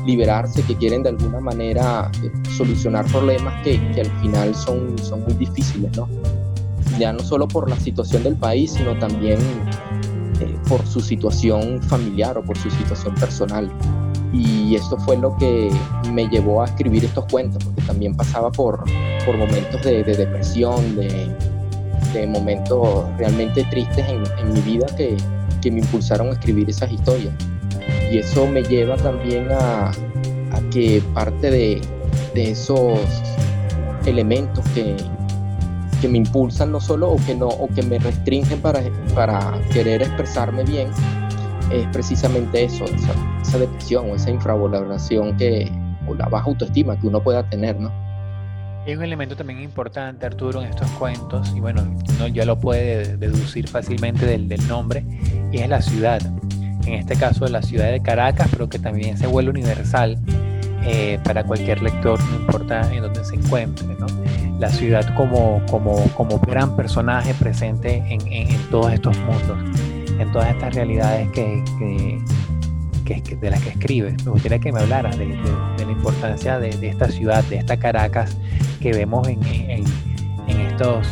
liberarse, 0.06 0.62
que 0.62 0.74
quieren 0.76 1.02
de 1.02 1.10
alguna 1.10 1.40
manera 1.40 2.10
eh, 2.22 2.32
solucionar 2.56 3.04
problemas 3.06 3.62
que, 3.62 3.78
que 3.92 4.00
al 4.00 4.10
final 4.20 4.54
son, 4.54 4.96
son 4.98 5.22
muy 5.24 5.34
difíciles, 5.34 5.94
¿no? 5.96 6.08
Ya 6.98 7.12
no 7.12 7.20
solo 7.20 7.46
por 7.46 7.68
la 7.68 7.78
situación 7.78 8.22
del 8.24 8.34
país, 8.34 8.72
sino 8.72 8.98
también 8.98 9.38
por 10.68 10.86
su 10.86 11.00
situación 11.00 11.82
familiar 11.82 12.36
o 12.38 12.42
por 12.42 12.56
su 12.56 12.70
situación 12.70 13.14
personal. 13.14 13.70
Y 14.32 14.74
esto 14.74 14.98
fue 14.98 15.16
lo 15.16 15.36
que 15.36 15.70
me 16.12 16.28
llevó 16.28 16.62
a 16.62 16.66
escribir 16.66 17.04
estos 17.04 17.24
cuentos, 17.26 17.64
porque 17.64 17.82
también 17.82 18.14
pasaba 18.14 18.50
por, 18.50 18.84
por 19.24 19.36
momentos 19.36 19.82
de, 19.82 20.04
depresión, 20.04 20.96
de, 20.96 21.34
de, 22.12 22.26
momentos 22.26 23.04
realmente 23.16 23.64
tristes 23.70 24.06
en, 24.06 24.22
en 24.38 24.52
mi 24.52 24.60
vida 24.60 24.86
que, 24.96 25.16
que, 25.62 25.70
me 25.70 25.80
impulsaron 25.80 26.28
a 26.28 26.32
escribir 26.32 26.68
esas 26.68 26.92
historias. 26.92 27.32
Y 28.12 28.18
eso 28.18 28.46
me 28.46 28.62
lleva 28.62 28.96
también 28.96 29.48
a, 29.50 29.88
a 29.88 30.60
que 30.70 31.02
parte 31.14 31.50
de, 31.50 31.80
de 32.34 32.50
esos 32.50 32.98
elementos 34.04 34.64
que, 34.74 34.96
que 36.00 36.08
me 36.08 36.18
impulsan 36.18 36.72
no 36.72 36.80
solo 36.80 37.10
o 37.10 37.16
que 37.26 37.34
no 37.34 37.48
o 37.48 37.68
que 37.68 37.82
me 37.82 37.98
restringen 37.98 38.60
para, 38.60 38.80
para 39.14 39.60
querer 39.72 40.02
expresarme 40.02 40.64
bien 40.64 40.88
es 41.70 41.86
precisamente 41.88 42.64
eso, 42.64 42.84
esa, 42.84 43.58
depresión 43.58 44.10
o 44.10 44.14
esa 44.14 44.30
infravaloración 44.30 45.36
que 45.36 45.70
o 46.06 46.14
la 46.14 46.26
baja 46.28 46.46
autoestima 46.46 46.98
que 46.98 47.06
uno 47.06 47.22
pueda 47.22 47.48
tener, 47.48 47.78
¿no? 47.78 47.92
Hay 48.86 48.94
un 48.94 49.02
elemento 49.02 49.36
también 49.36 49.60
importante, 49.60 50.24
Arturo, 50.24 50.62
en 50.62 50.68
estos 50.68 50.88
cuentos, 50.92 51.52
y 51.54 51.60
bueno, 51.60 51.82
uno 52.16 52.28
ya 52.28 52.46
lo 52.46 52.58
puede 52.58 53.18
deducir 53.18 53.68
fácilmente 53.68 54.24
del, 54.24 54.48
del 54.48 54.66
nombre, 54.66 55.04
y 55.52 55.58
es 55.58 55.68
la 55.68 55.82
ciudad. 55.82 56.22
En 56.86 56.94
este 56.94 57.16
caso, 57.16 57.46
la 57.48 57.60
ciudad 57.60 57.90
de 57.90 58.00
Caracas, 58.00 58.48
pero 58.50 58.70
que 58.70 58.78
también 58.78 59.18
se 59.18 59.26
vuelve 59.26 59.50
universal 59.50 60.18
eh, 60.84 61.18
para 61.24 61.44
cualquier 61.44 61.82
lector, 61.82 62.20
no 62.30 62.36
importa 62.36 62.92
en 62.92 63.02
dónde 63.02 63.24
se 63.24 63.36
encuentre. 63.36 63.86
La 64.58 64.70
ciudad 64.70 65.14
como, 65.14 65.62
como, 65.70 66.38
gran 66.40 66.74
personaje 66.74 67.32
presente 67.34 68.02
en, 68.08 68.20
en, 68.26 68.56
todos 68.70 68.92
estos 68.92 69.16
mundos, 69.18 69.56
en 70.18 70.32
todas 70.32 70.50
estas 70.50 70.74
realidades 70.74 71.30
de 71.34 72.20
las 73.50 73.62
que 73.62 73.70
escribe. 73.70 74.16
Me 74.24 74.32
gustaría 74.32 74.58
que 74.58 74.72
me 74.72 74.80
hablara 74.80 75.10
de, 75.10 75.26
la 75.26 75.92
importancia 75.92 76.58
de, 76.58 76.88
esta 76.88 77.08
ciudad, 77.08 77.44
de 77.44 77.56
esta 77.56 77.76
Caracas 77.76 78.36
que 78.80 78.92
vemos 78.92 79.28
en, 79.28 79.44
en, 79.44 79.84
estos 80.46 81.08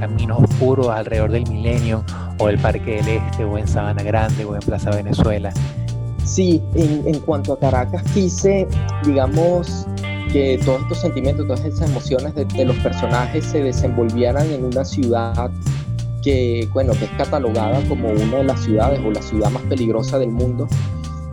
caminos 0.00 0.42
oscuros 0.42 0.88
alrededor 0.88 1.30
del 1.30 1.46
milenio, 1.46 2.02
o 2.38 2.48
el 2.48 2.58
Parque 2.58 3.02
del 3.02 3.08
Este, 3.08 3.44
o 3.44 3.58
en 3.58 3.68
Sabana 3.68 4.02
Grande, 4.02 4.46
o 4.46 4.54
en 4.54 4.62
Plaza 4.62 4.90
Venezuela. 4.90 5.52
Sí, 6.28 6.62
en, 6.74 7.18
cuanto 7.20 7.54
a 7.54 7.58
Caracas, 7.58 8.02
quise, 8.12 8.68
digamos, 9.04 9.86
que 10.30 10.60
todos 10.62 10.82
estos 10.82 11.00
sentimientos, 11.00 11.46
todas 11.46 11.64
esas 11.64 11.88
emociones 11.88 12.34
de, 12.34 12.64
los 12.66 12.76
personajes 12.76 13.46
se 13.46 13.62
desenvolvieran 13.62 14.46
en 14.50 14.66
una 14.66 14.84
ciudad 14.84 15.50
que, 16.22 16.68
bueno, 16.74 16.92
que 16.92 17.06
es 17.06 17.10
catalogada 17.12 17.80
como 17.88 18.10
una 18.10 18.36
de 18.36 18.44
las 18.44 18.62
ciudades 18.62 19.00
o 19.02 19.10
la 19.10 19.22
ciudad 19.22 19.50
más 19.50 19.62
peligrosa 19.64 20.18
del 20.18 20.30
mundo. 20.30 20.68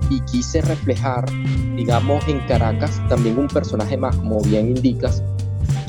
Y 0.09 0.21
quise 0.21 0.61
reflejar, 0.61 1.25
digamos, 1.75 2.25
en 2.29 2.39
Caracas 2.47 3.01
también 3.09 3.37
un 3.37 3.47
personaje 3.47 3.97
más, 3.97 4.15
como 4.15 4.39
bien 4.43 4.69
indicas, 4.69 5.21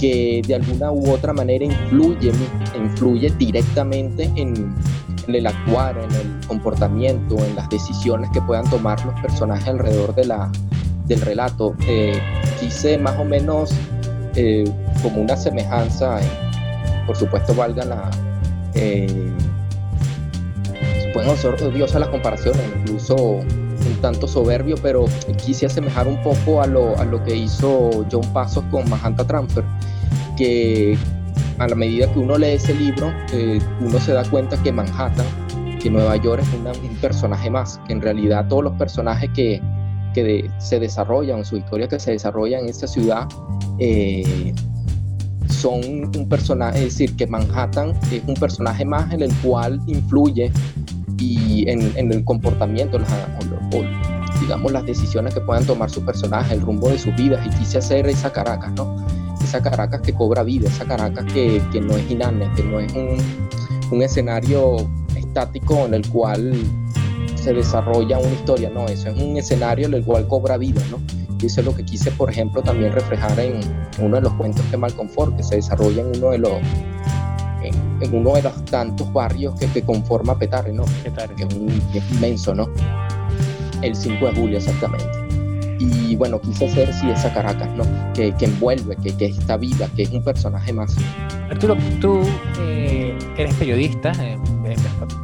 que 0.01 0.43
de 0.45 0.57
alguna 0.57 0.91
u 0.91 1.11
otra 1.13 1.33
manera 1.33 1.65
influye, 1.65 2.33
influye 2.77 3.31
directamente 3.39 4.33
en, 4.35 4.75
en 5.27 5.35
el 5.35 5.47
actuar, 5.47 5.99
en 5.99 6.11
el 6.13 6.47
comportamiento, 6.47 7.37
en 7.39 7.57
las 7.57 7.69
decisiones 7.69 8.31
que 8.31 8.41
puedan 8.43 8.69
tomar 8.71 9.05
los 9.05 9.21
personajes 9.21 9.69
alrededor 9.69 10.15
de 10.15 10.25
la, 10.27 10.51
del 11.07 11.21
relato. 11.21 11.75
Eh, 11.87 12.21
quise 12.61 12.99
más 12.99 13.19
o 13.19 13.25
menos 13.25 13.73
eh, 14.35 14.65
como 15.03 15.21
una 15.23 15.37
semejanza, 15.37 16.19
por 17.07 17.17
supuesto 17.17 17.55
valga 17.55 17.85
la... 17.85 18.11
Eh, 18.75 19.33
pueden 21.13 21.37
ser 21.37 21.55
odiosas 21.63 22.01
las 22.01 22.11
comparaciones, 22.11 22.61
incluso 22.77 23.17
un 23.17 24.01
tanto 24.03 24.29
soberbio, 24.29 24.77
pero 24.83 25.07
quise 25.43 25.65
asemejar 25.67 26.07
un 26.07 26.23
poco 26.23 26.61
a 26.61 26.67
lo, 26.67 26.99
a 26.99 27.05
lo 27.05 27.23
que 27.25 27.35
hizo 27.35 28.05
John 28.11 28.33
Passos 28.35 28.65
con 28.71 28.89
Mahanta 28.91 29.27
Transfer, 29.27 29.65
que 30.37 30.99
a 31.59 31.69
la 31.69 31.75
medida 31.75 32.13
que 32.13 32.19
uno 32.19 32.37
lee 32.39 32.55
ese 32.55 32.75
libro, 32.75 33.13
uno 33.81 33.99
se 33.99 34.13
da 34.13 34.25
cuenta 34.29 34.61
que 34.63 34.73
Manhattan, 34.73 35.27
que 35.81 35.91
Nueva 35.91 36.17
York 36.17 36.43
es 36.43 36.79
un 36.79 36.97
personaje 36.97 37.51
más, 37.51 37.81
que 37.87 37.93
en 37.93 38.03
realidad 38.03 38.47
todos 38.49 38.65
los 38.65 38.73
personajes 38.75 39.31
que, 39.35 39.61
que 40.15 40.51
se 40.59 40.81
desarrollan, 40.81 41.45
su 41.45 41.57
historia 41.57 41.89
que 41.89 41.99
se 41.99 42.13
desarrolla 42.13 42.59
en 42.59 42.69
esta 42.69 42.87
ciudad, 42.87 43.29
eh, 43.79 44.55
son 45.49 45.81
un 46.17 46.29
personaje, 46.29 46.79
es 46.79 46.85
decir, 46.85 47.17
que 47.17 47.27
Manhattan 47.27 47.93
es 48.11 48.23
un 48.27 48.35
personaje 48.35 48.85
más 48.85 49.13
en 49.13 49.23
el 49.23 49.35
cual 49.37 49.81
influye 49.87 50.53
y 51.19 51.69
en, 51.69 52.13
el 52.13 52.25
comportamiento, 52.25 52.99
o, 52.99 54.41
digamos 54.41 54.73
las 54.73 54.85
decisiones 54.85 55.35
que 55.35 55.41
puedan 55.41 55.65
tomar 55.65 55.91
su 55.91 56.05
personaje, 56.05 56.55
el 56.55 56.61
rumbo 56.61 56.89
de 56.89 56.99
sus 56.99 57.15
vidas, 57.17 57.47
y 57.47 57.51
quise 57.59 57.79
hacer 57.79 58.07
esa 58.07 58.33
Caracas, 58.33 58.73
¿no? 58.73 58.97
Esa 59.47 59.63
Caracas 59.63 60.01
que 60.01 60.13
cobra 60.13 60.43
vida, 60.43 60.69
esa 60.69 60.85
Caracas 60.85 61.25
que, 61.33 61.63
que 61.71 61.81
no 61.81 61.97
es 61.97 62.11
inane, 62.11 62.51
que 62.57 62.65
no 62.65 62.81
es 62.81 62.93
un, 62.95 63.17
un 63.93 64.03
escenario 64.03 64.77
estático 65.15 65.87
en 65.87 65.95
el 65.95 66.09
cual 66.09 66.53
se 67.37 67.53
desarrolla 67.53 68.19
una 68.19 68.33
historia, 68.33 68.71
no, 68.71 68.87
eso 68.87 69.09
es 69.09 69.23
un 69.23 69.37
escenario 69.37 69.87
en 69.87 69.95
el 69.95 70.05
cual 70.05 70.27
cobra 70.27 70.57
vida, 70.57 70.83
¿no? 70.91 70.99
Y 71.41 71.47
eso 71.47 71.61
es 71.61 71.67
lo 71.67 71.77
que 71.77 71.85
quise, 71.85 72.11
por 72.11 72.29
ejemplo, 72.29 72.61
también 72.61 72.93
reflejar 72.93 73.39
en 73.39 73.61
uno 74.01 74.17
de 74.17 74.23
los 74.23 74.33
cuentos 74.33 74.69
de 74.69 74.77
Malcolm 74.77 75.09
Ford, 75.09 75.37
que 75.37 75.45
se 75.45 75.55
desarrolla 75.55 76.03
en 76.03 76.17
uno 76.17 76.31
de 76.31 76.39
los 76.39 76.53
en, 77.63 78.15
uno 78.15 78.35
de 78.35 78.43
los 78.43 78.65
tantos 78.65 79.13
barrios 79.13 79.59
que, 79.59 79.67
que 79.69 79.83
conforma 79.83 80.37
Petare, 80.37 80.73
¿no? 80.73 80.85
Petare. 81.05 81.35
Que 81.37 81.45
es, 81.45 81.55
un, 81.55 81.71
inmenso, 82.15 82.53
¿no? 82.53 82.69
El 83.83 83.95
5 83.95 84.27
de 84.27 84.33
julio, 84.33 84.59
exactamente. 84.59 85.16
Y 85.79 86.17
bueno, 86.17 86.41
quise 86.41 86.67
hacer 86.67 86.93
sí 86.93 87.11
esa 87.11 87.33
Caracas, 87.33 87.69
¿no? 87.77 87.85
Que, 88.15 88.33
que 88.35 88.47
envuelve, 88.47 88.97
que, 88.97 89.17
que, 89.17 89.27
está 89.27 89.57
viva, 89.57 89.89
que 89.95 90.03
es 90.03 90.11
un 90.11 90.23
personaje 90.23 90.73
más. 90.73 90.97
Arturo, 91.51 91.77
tú 92.01 92.23
eh, 92.61 93.17
eres 93.37 93.55
periodista, 93.55 94.13
eh, 94.21 94.39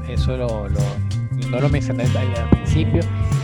eso 0.09 0.37
lo, 0.37 0.69
no 1.51 1.61
lo 1.61 1.69
mencioné 1.69 2.05
al 2.05 2.51
principio. 2.51 3.03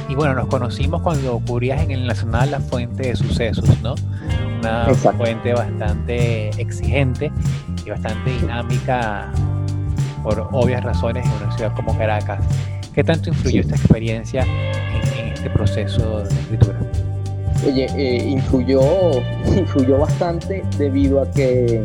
Y 0.08 0.14
bueno, 0.14 0.34
nos 0.34 0.46
conocimos 0.46 1.02
cuando 1.02 1.34
ocurrías 1.34 1.82
en 1.82 1.90
el 1.90 2.06
Nacional 2.06 2.50
La 2.50 2.60
Fuente 2.60 3.08
de 3.08 3.16
Sucesos, 3.16 3.68
¿no? 3.82 3.94
Una 4.60 4.86
fuente 4.94 5.52
bastante 5.52 6.48
exigente 6.60 7.30
y 7.84 7.90
bastante 7.90 8.30
dinámica 8.30 9.30
por 10.22 10.48
obvias 10.52 10.82
razones 10.82 11.26
en 11.26 11.32
una 11.32 11.56
ciudad 11.56 11.74
como 11.76 11.96
Caracas. 11.96 12.42
¿Qué 12.94 13.04
tanto 13.04 13.28
influyó 13.28 13.60
esta 13.60 13.76
experiencia 13.76 14.42
en, 14.42 14.77
este 15.38 15.50
proceso 15.50 16.24
de 16.24 16.34
escritura? 16.34 16.78
Oye, 17.66 17.86
eh, 17.96 18.28
influyó, 18.28 18.80
influyó 19.56 19.98
bastante 19.98 20.64
debido 20.76 21.22
a 21.22 21.30
que 21.30 21.84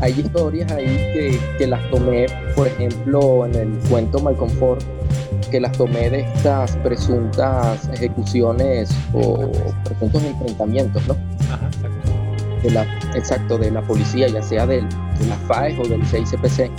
hay 0.00 0.12
historias 0.18 0.70
ahí 0.72 0.96
que, 1.14 1.40
que, 1.58 1.66
las 1.66 1.88
tomé, 1.90 2.26
por 2.56 2.66
ejemplo, 2.66 3.46
en 3.46 3.54
el 3.54 3.78
cuento 3.88 4.18
Malconfort, 4.18 4.82
que 5.50 5.60
las 5.60 5.72
tomé 5.78 6.10
de 6.10 6.20
estas 6.20 6.76
presuntas 6.78 7.88
ejecuciones 7.92 8.90
o 9.12 9.52
presuntos 9.84 10.24
enfrentamientos, 10.24 11.06
¿no? 11.06 11.16
Ajá, 11.52 11.68
exacto. 11.68 12.10
De 12.64 12.70
la, 12.70 12.82
exacto, 13.14 13.58
de 13.58 13.70
la 13.70 13.82
policía, 13.82 14.26
ya 14.28 14.42
sea 14.42 14.66
del, 14.66 14.88
de 14.88 15.26
la 15.28 15.36
FAES 15.46 15.78
o 15.78 15.88
del 15.88 16.04
CICPC. 16.04 16.70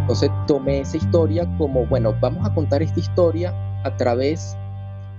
Entonces 0.00 0.30
tomé 0.46 0.80
esa 0.80 0.98
historia 0.98 1.46
como, 1.56 1.86
bueno, 1.86 2.14
vamos 2.20 2.46
a 2.46 2.52
contar 2.52 2.82
esta 2.82 3.00
historia 3.00 3.54
a 3.84 3.96
través 3.96 4.56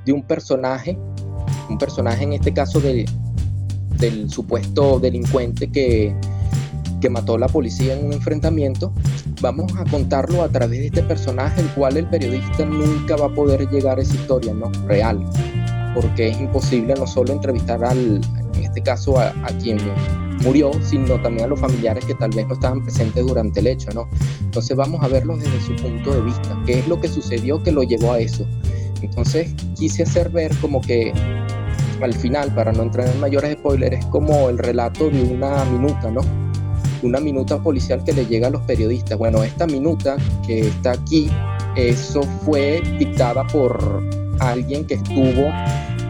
de 0.08 0.14
un 0.14 0.24
personaje, 0.24 0.98
un 1.70 1.78
personaje 1.78 2.24
en 2.24 2.34
este 2.34 2.52
caso 2.52 2.80
de, 2.80 3.06
del 4.00 4.32
supuesto 4.32 5.00
delincuente 5.00 5.70
que 5.70 6.16
que 7.00 7.10
mató 7.10 7.36
a 7.36 7.40
la 7.40 7.48
policía 7.48 7.98
en 7.98 8.06
un 8.06 8.14
enfrentamiento, 8.14 8.92
vamos 9.42 9.72
a 9.78 9.84
contarlo 9.86 10.42
a 10.44 10.50
través 10.50 10.80
de 10.80 10.86
este 10.88 11.04
personaje, 11.04 11.62
el 11.62 11.68
cual 11.70 11.98
el 11.98 12.08
periodista 12.08 12.66
nunca 12.66 13.16
va 13.16 13.28
a 13.28 13.34
poder 13.34 13.70
llegar 13.70 14.00
a 14.00 14.02
esa 14.02 14.16
historia, 14.16 14.54
¿no? 14.54 14.72
Real, 14.88 15.24
porque 15.94 16.30
es 16.30 16.40
imposible 16.40 16.96
no 16.96 17.06
solo 17.06 17.34
entrevistar 17.34 17.84
al, 17.84 18.22
en 18.56 18.64
este 18.64 18.82
caso, 18.82 19.20
a, 19.20 19.32
quien 19.62 19.78
murió, 20.44 20.72
sino 20.84 21.22
también 21.22 21.46
a 21.46 21.48
los 21.48 21.60
familiares 21.60 22.06
que 22.06 22.14
tal 22.16 22.32
vez 22.32 22.48
no 22.48 22.54
estaban 22.54 22.84
presentes 22.84 23.26
durante 23.26 23.60
el 23.60 23.68
hecho, 23.68 23.90
¿no? 23.94 24.08
Entonces 24.42 24.76
vamos 24.76 25.04
a 25.04 25.08
verlo 25.08 25.38
desde 25.38 25.60
su 25.62 25.76
punto 25.76 26.14
de 26.14 26.22
vista, 26.22 26.58
qué 26.66 26.80
es 26.80 26.88
lo 26.88 27.00
que 27.00 27.08
sucedió 27.08 27.62
que 27.62 27.72
lo 27.72 27.84
llevó 27.84 28.14
a 28.14 28.20
eso. 28.20 28.46
Entonces 29.02 29.54
quise 29.76 30.04
hacer 30.04 30.30
ver 30.30 30.56
como 30.58 30.82
que 30.82 31.14
al 32.02 32.14
final, 32.14 32.54
para 32.54 32.72
no 32.72 32.84
entrar 32.84 33.08
en 33.08 33.20
mayores 33.20 33.54
spoilers, 33.54 34.00
es 34.00 34.06
como 34.06 34.50
el 34.50 34.58
relato 34.58 35.10
de 35.10 35.24
una 35.24 35.66
minuta, 35.66 36.12
¿no? 36.12 36.22
una 37.02 37.20
minuta 37.20 37.62
policial 37.62 38.04
que 38.04 38.14
le 38.14 38.26
llega 38.26 38.48
a 38.48 38.50
los 38.50 38.62
periodistas. 38.64 39.18
Bueno, 39.18 39.44
esta 39.44 39.68
minuta 39.68 40.18
que 40.46 40.68
está 40.68 40.92
aquí, 40.92 41.30
eso 41.76 42.22
fue 42.44 42.82
dictada 42.98 43.46
por 43.48 44.04
alguien 44.40 44.86
que 44.86 44.96
estuvo 44.96 45.52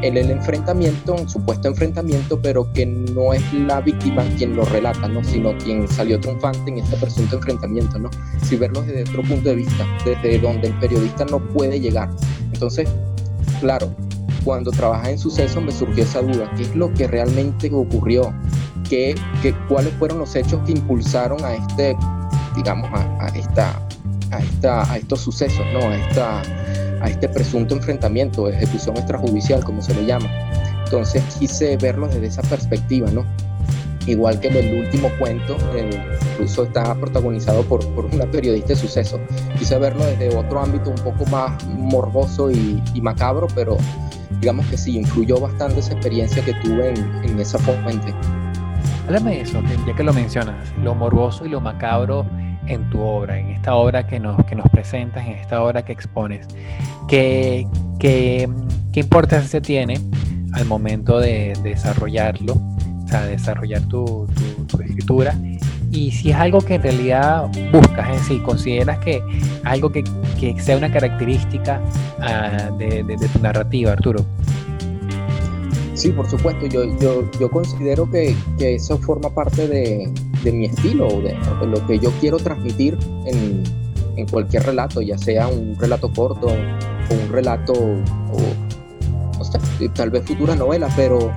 en 0.02 0.15
el 0.15 0.30
enfrentamiento, 0.30 1.15
un 1.15 1.28
supuesto 1.28 1.67
enfrentamiento, 1.67 2.39
pero 2.39 2.71
que 2.71 2.86
no 2.86 3.34
es 3.34 3.41
la 3.54 3.82
víctima 3.82 4.23
quien 4.38 4.56
lo 4.56 4.63
relata, 4.65 5.08
¿no? 5.08 5.23
sino 5.23 5.58
quien 5.58 5.88
salió 5.88 6.19
triunfante 6.19 6.69
en 6.69 6.78
este 6.78 6.97
presunto 6.97 7.38
enfrentamiento, 7.38 7.97
¿no? 7.97 8.10
Si 8.43 8.56
verlo 8.58 8.84
desde 8.84 9.10
otro 9.10 9.23
punto 9.23 9.50
de 9.50 9.56
vista, 9.56 9.86
desde 10.06 10.38
donde 10.38 10.67
el 10.67 10.73
periodista 10.76 11.26
no 11.26 11.39
puede 11.39 11.80
llegar. 11.80 12.10
Entonces, 12.58 12.89
claro, 13.60 13.91
cuando 14.43 14.72
trabajé 14.72 15.12
en 15.12 15.20
suceso 15.20 15.62
me 15.62 15.72
surgió 15.72 16.04
esa 16.04 16.24
duda, 16.24 16.50
¿qué 16.58 16.63
es 16.63 16.76
lo 16.76 16.91
que 16.91 17.06
realmente 17.08 17.70
ocurrió? 17.72 18.34
¿Qué, 18.89 19.13
cuáles 19.70 19.93
fueron 20.00 20.17
los 20.17 20.36
hechos 20.36 20.60
que 20.65 20.72
impulsaron 20.72 21.46
a 21.46 21.54
este, 21.54 21.96
digamos, 22.56 22.89
a, 22.91 23.28
esta, 23.36 23.80
a, 24.32 24.39
esta, 24.39 24.91
a 24.91 24.98
estos 24.98 25.22
sucesos, 25.22 25.63
¿no? 25.72 25.88
A, 25.88 25.98
esta, 25.98 26.41
a 27.00 27.10
este 27.10 27.30
presunto 27.30 27.76
enfrentamiento, 27.76 28.50
ejecución 28.50 28.98
extrajudicial, 28.98 29.63
como 29.63 29.80
se 29.84 29.93
le 29.93 30.08
llama. 30.08 30.28
Entonces 30.86 31.22
quise 31.38 31.78
verlo 31.78 32.08
desde 32.08 32.26
esa 32.26 32.41
perspectiva, 32.41 33.12
¿no? 33.12 33.24
Igual 34.08 34.39
que 34.39 34.48
en 34.48 34.56
el 34.56 34.86
último 34.86 35.10
cuento, 35.20 35.58
incluso 36.32 36.63
está 36.63 36.96
protagonizado 36.96 37.62
por, 37.63 37.86
por, 37.93 38.06
una 38.06 38.26
periodista 38.26 38.70
de 38.70 38.76
suceso. 38.78 39.20
Quise 39.60 39.78
verlo 39.78 40.06
desde 40.06 40.36
otro 40.36 40.62
ámbito 40.62 40.89
un 40.89 40.96
poco 40.96 41.26
más 41.26 41.63
morboso 41.65 42.50
y, 42.50 42.82
y 42.93 43.02
macabro, 43.02 43.48
pero 43.54 43.78
digamos 44.39 44.65
que 44.67 44.78
sí, 44.78 44.98
influyó 44.98 45.39
bastante 45.39 45.80
esa 45.80 45.93
experiencia 45.93 46.43
que 46.43 46.54
tuve 46.56 46.89
en, 46.89 47.30
en 47.30 47.39
esa 47.39 47.60
fuente. 47.60 48.13
Háblame 49.06 49.36
de 49.36 49.41
eso, 49.41 49.62
ya 49.86 49.96
que 49.96 50.04
lo 50.04 50.13
mencionas, 50.13 50.56
lo 50.82 50.96
morboso 50.96 51.46
y 51.46 51.50
lo 51.50 51.62
macabro 51.62 52.26
en 52.67 52.89
tu 52.89 53.02
obra, 53.02 53.39
en 53.39 53.50
esta 53.50 53.76
obra 53.76 54.06
que 54.06 54.20
nos, 54.20 54.43
que 54.46 54.56
nos 54.56 54.70
presentas, 54.70 55.26
en 55.26 55.34
esta 55.34 55.62
obra 55.63 55.84
que 55.84 55.93
expones. 55.93 56.48
¿Qué, 57.08 57.67
qué, 58.00 58.50
qué 58.91 59.00
importancia 59.00 59.62
tiene 59.62 60.00
al 60.54 60.65
momento 60.65 61.20
de, 61.20 61.54
desarrollarlo, 61.63 62.56
o 63.08 63.10
sea, 63.10 63.26
desarrollar 63.26 63.82
tu, 63.84 64.28
tu, 64.67 64.82
escritura? 64.82 65.34
Y 65.91 66.12
si 66.12 66.32
es 66.32 66.36
algo 66.36 66.60
que 66.60 66.76
en 66.76 66.84
realidad 66.84 67.50
buscas, 67.72 68.10
es 68.10 68.22
decir, 68.22 68.43
consideras 68.43 69.00
que 69.00 69.22
algo 69.63 69.89
que, 69.89 70.04
que 70.38 70.60
sea 70.60 70.76
una 70.78 70.91
característica 70.91 71.82
uh, 72.20 72.78
de, 72.78 73.04
de, 73.04 73.30
tu 73.30 73.39
narrativa, 73.39 73.93
Arturo. 73.93 74.26
Sí, 75.93 76.10
por 76.10 76.30
supuesto, 76.30 76.67
yo, 76.67 76.84
yo, 77.00 77.32
yo 77.39 77.50
considero 77.50 78.10
que, 78.12 78.36
eso 78.60 78.98
forma 78.98 79.30
parte 79.30 79.67
de, 79.67 80.12
de 80.43 80.52
mi 80.52 80.65
estilo, 80.65 81.08
de, 81.22 81.36
lo 81.65 81.88
que 81.88 82.00
yo 82.00 82.12
quiero 82.20 82.38
transmitir 82.38 82.98
en, 83.26 83.63
en, 84.17 84.28
cualquier 84.28 84.63
relato, 84.63 85.02
ya 85.02 85.17
sea 85.17 85.48
un 85.48 85.76
relato 85.80 86.12
corto 86.12 86.48
o 86.48 87.13
un 87.13 87.32
relato, 87.32 87.72
o, 87.74 89.39
o 89.39 89.89
tal 89.96 90.10
vez 90.10 90.26
futura 90.26 90.56
novela, 90.56 90.89
pero 90.96 91.32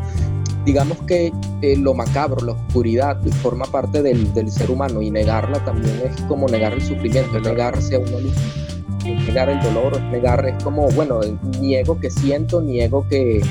digamos 0.65 0.99
que 1.03 1.33
eh, 1.63 1.77
lo 1.77 1.95
macabro, 1.95 2.45
la 2.45 2.53
oscuridad, 2.53 3.21
forma 3.43 3.65
parte 3.67 4.03
del, 4.03 4.33
del, 4.35 4.51
ser 4.51 4.71
humano 4.71 5.03
y 5.03 5.11
negarla 5.11 5.65
también 5.65 6.01
es 6.05 6.21
como 6.23 6.49
negar 6.49 6.73
el 6.73 6.83
sufrimiento, 6.83 7.41
negarse 7.41 7.97
a 7.97 7.99
uno 7.99 8.19
mismo, 8.19 8.41
negar 9.27 9.49
el 9.49 9.61
dolor, 9.61 10.01
negar, 10.03 10.47
es 10.47 10.63
como, 10.63 10.89
bueno, 10.91 11.21
niego 11.61 11.99
que 11.99 12.11
siento, 12.11 12.61
niego 12.61 13.07
que 13.09 13.43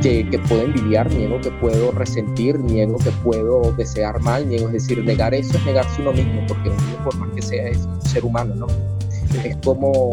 que, 0.00 0.40
puedo 0.48 0.62
envidiar, 0.62 1.12
niego 1.12 1.40
que 1.40 1.50
puedo 1.50 1.90
resentir, 1.92 2.58
niego 2.58 2.98
que 2.98 3.10
puedo 3.22 3.72
desear 3.72 4.20
mal, 4.20 4.48
niego, 4.48 4.66
es 4.68 4.74
decir, 4.74 5.04
negar 5.04 5.34
eso 5.34 5.56
es 5.56 5.64
negarse 5.64 6.00
uno 6.02 6.12
mismo, 6.12 6.42
porque 6.46 6.70
uno 6.70 7.04
por 7.04 7.16
más 7.16 7.30
que 7.34 7.42
sea 7.42 7.68
es 7.68 7.78
un 7.84 8.02
ser 8.02 8.24
humano, 8.24 8.54
¿no? 8.54 8.66
Es 9.44 9.56
como, 9.58 10.10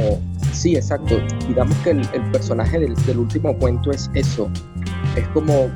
sí, 0.51 0.75
exacto, 0.75 1.17
digamos 1.47 1.77
que 1.79 1.91
el, 1.91 2.31
personaje 2.31 2.79
del, 2.79 3.17
último 3.17 3.55
cuento 3.57 3.91
es 3.91 4.09
eso, 4.13 4.49
es 5.15 5.27
como, 5.29 5.69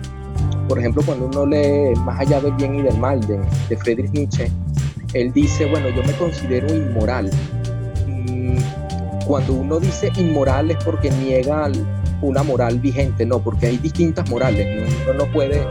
por 0.70 0.80
ejemplo, 0.80 1.02
cuando 1.04 1.26
uno 1.26 1.46
lee 1.48 1.94
Más 2.06 2.20
allá 2.20 2.40
del 2.40 2.54
bien 2.54 2.76
y 2.76 2.82
del 2.84 2.98
mal 2.98 3.20
de, 3.22 3.40
de 3.68 3.78
Friedrich 3.78 4.12
Nietzsche, 4.12 4.50
él 5.14 5.34
dice, 5.34 5.66
bueno, 5.66 5.90
yo 5.90 6.04
me 6.04 6.14
considero 6.14 6.74
inmoral. 6.74 7.30
Mm, 8.08 8.58
cuando 9.26 9.54
uno 9.54 9.80
dice 9.80 10.12
inmoral 10.16 10.70
es 10.72 10.78
porque 10.84 11.10
niega 11.10 11.70
una 12.22 12.44
moral 12.44 12.80
vigente, 12.80 13.26
no, 13.26 13.40
porque 13.40 13.68
hay 13.68 13.78
distintas 13.78 14.30
morales, 14.30 14.92
uno 15.04 15.26
no 15.26 15.32
puede 15.32 15.66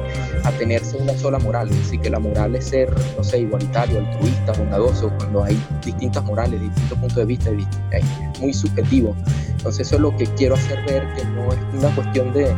atenerse 0.45 0.99
a 0.99 1.03
una 1.03 1.17
sola 1.17 1.39
moral, 1.39 1.69
decir, 1.69 2.01
que 2.01 2.11
la 2.11 2.19
moral 2.19 2.57
es 2.57 2.67
ser, 2.67 2.93
no 3.17 3.23
sé, 3.23 3.41
igualitario, 3.41 3.99
altruista, 3.99 4.53
bondadoso, 4.53 5.13
cuando 5.19 5.45
hay 5.45 5.61
distintas 5.85 6.25
morales, 6.25 6.61
distintos 6.61 6.99
puntos 6.99 7.17
de 7.17 7.25
vista, 7.27 7.51
es 7.93 8.41
muy 8.41 8.53
subjetivo. 8.53 9.15
Entonces 9.51 9.87
eso 9.87 9.97
es 9.97 10.03
lo 10.03 10.17
que 10.17 10.25
quiero 10.37 10.55
hacer 10.55 10.79
ver, 10.87 11.07
que 11.15 11.25
no 11.27 11.53
es 11.53 11.59
una 11.75 11.95
cuestión 11.95 12.33
de, 12.33 12.55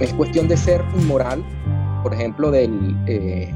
es 0.00 0.12
cuestión 0.14 0.48
de 0.48 0.56
ser 0.56 0.82
inmoral, 0.98 1.44
por 2.02 2.14
ejemplo, 2.14 2.50
del... 2.50 2.96
Eh, 3.06 3.52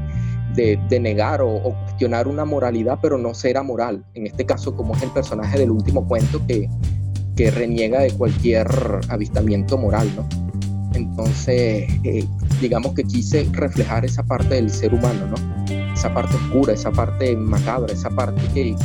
de, 0.55 0.99
negar 0.99 1.41
o, 1.41 1.61
cuestionar 1.85 2.27
una 2.27 2.45
moralidad, 2.45 2.99
pero 3.01 3.17
no 3.17 3.33
ser 3.33 3.57
amoral. 3.57 4.03
En 4.13 4.27
este 4.27 4.45
caso, 4.45 4.75
como 4.75 4.95
es 4.95 5.03
el 5.03 5.11
personaje 5.11 5.57
del 5.57 5.71
último 5.71 6.07
cuento 6.07 6.45
que, 6.47 6.69
que 7.35 7.51
reniega 7.51 8.01
de 8.01 8.11
cualquier 8.11 8.67
avistamiento 9.09 9.77
moral, 9.77 10.09
¿no? 10.15 10.27
Entonces, 10.93 11.89
eh, 12.03 12.25
digamos 12.59 12.93
que 12.93 13.03
quise 13.03 13.47
reflejar 13.51 14.03
esa 14.05 14.23
parte 14.23 14.55
del 14.55 14.69
ser 14.69 14.93
humano, 14.93 15.27
¿no? 15.27 15.73
Esa 15.93 16.13
parte 16.13 16.35
oscura, 16.35 16.73
esa 16.73 16.91
parte 16.91 17.35
macabra, 17.35 17.93
esa 17.93 18.09
parte 18.09 18.41
que, 18.53 18.75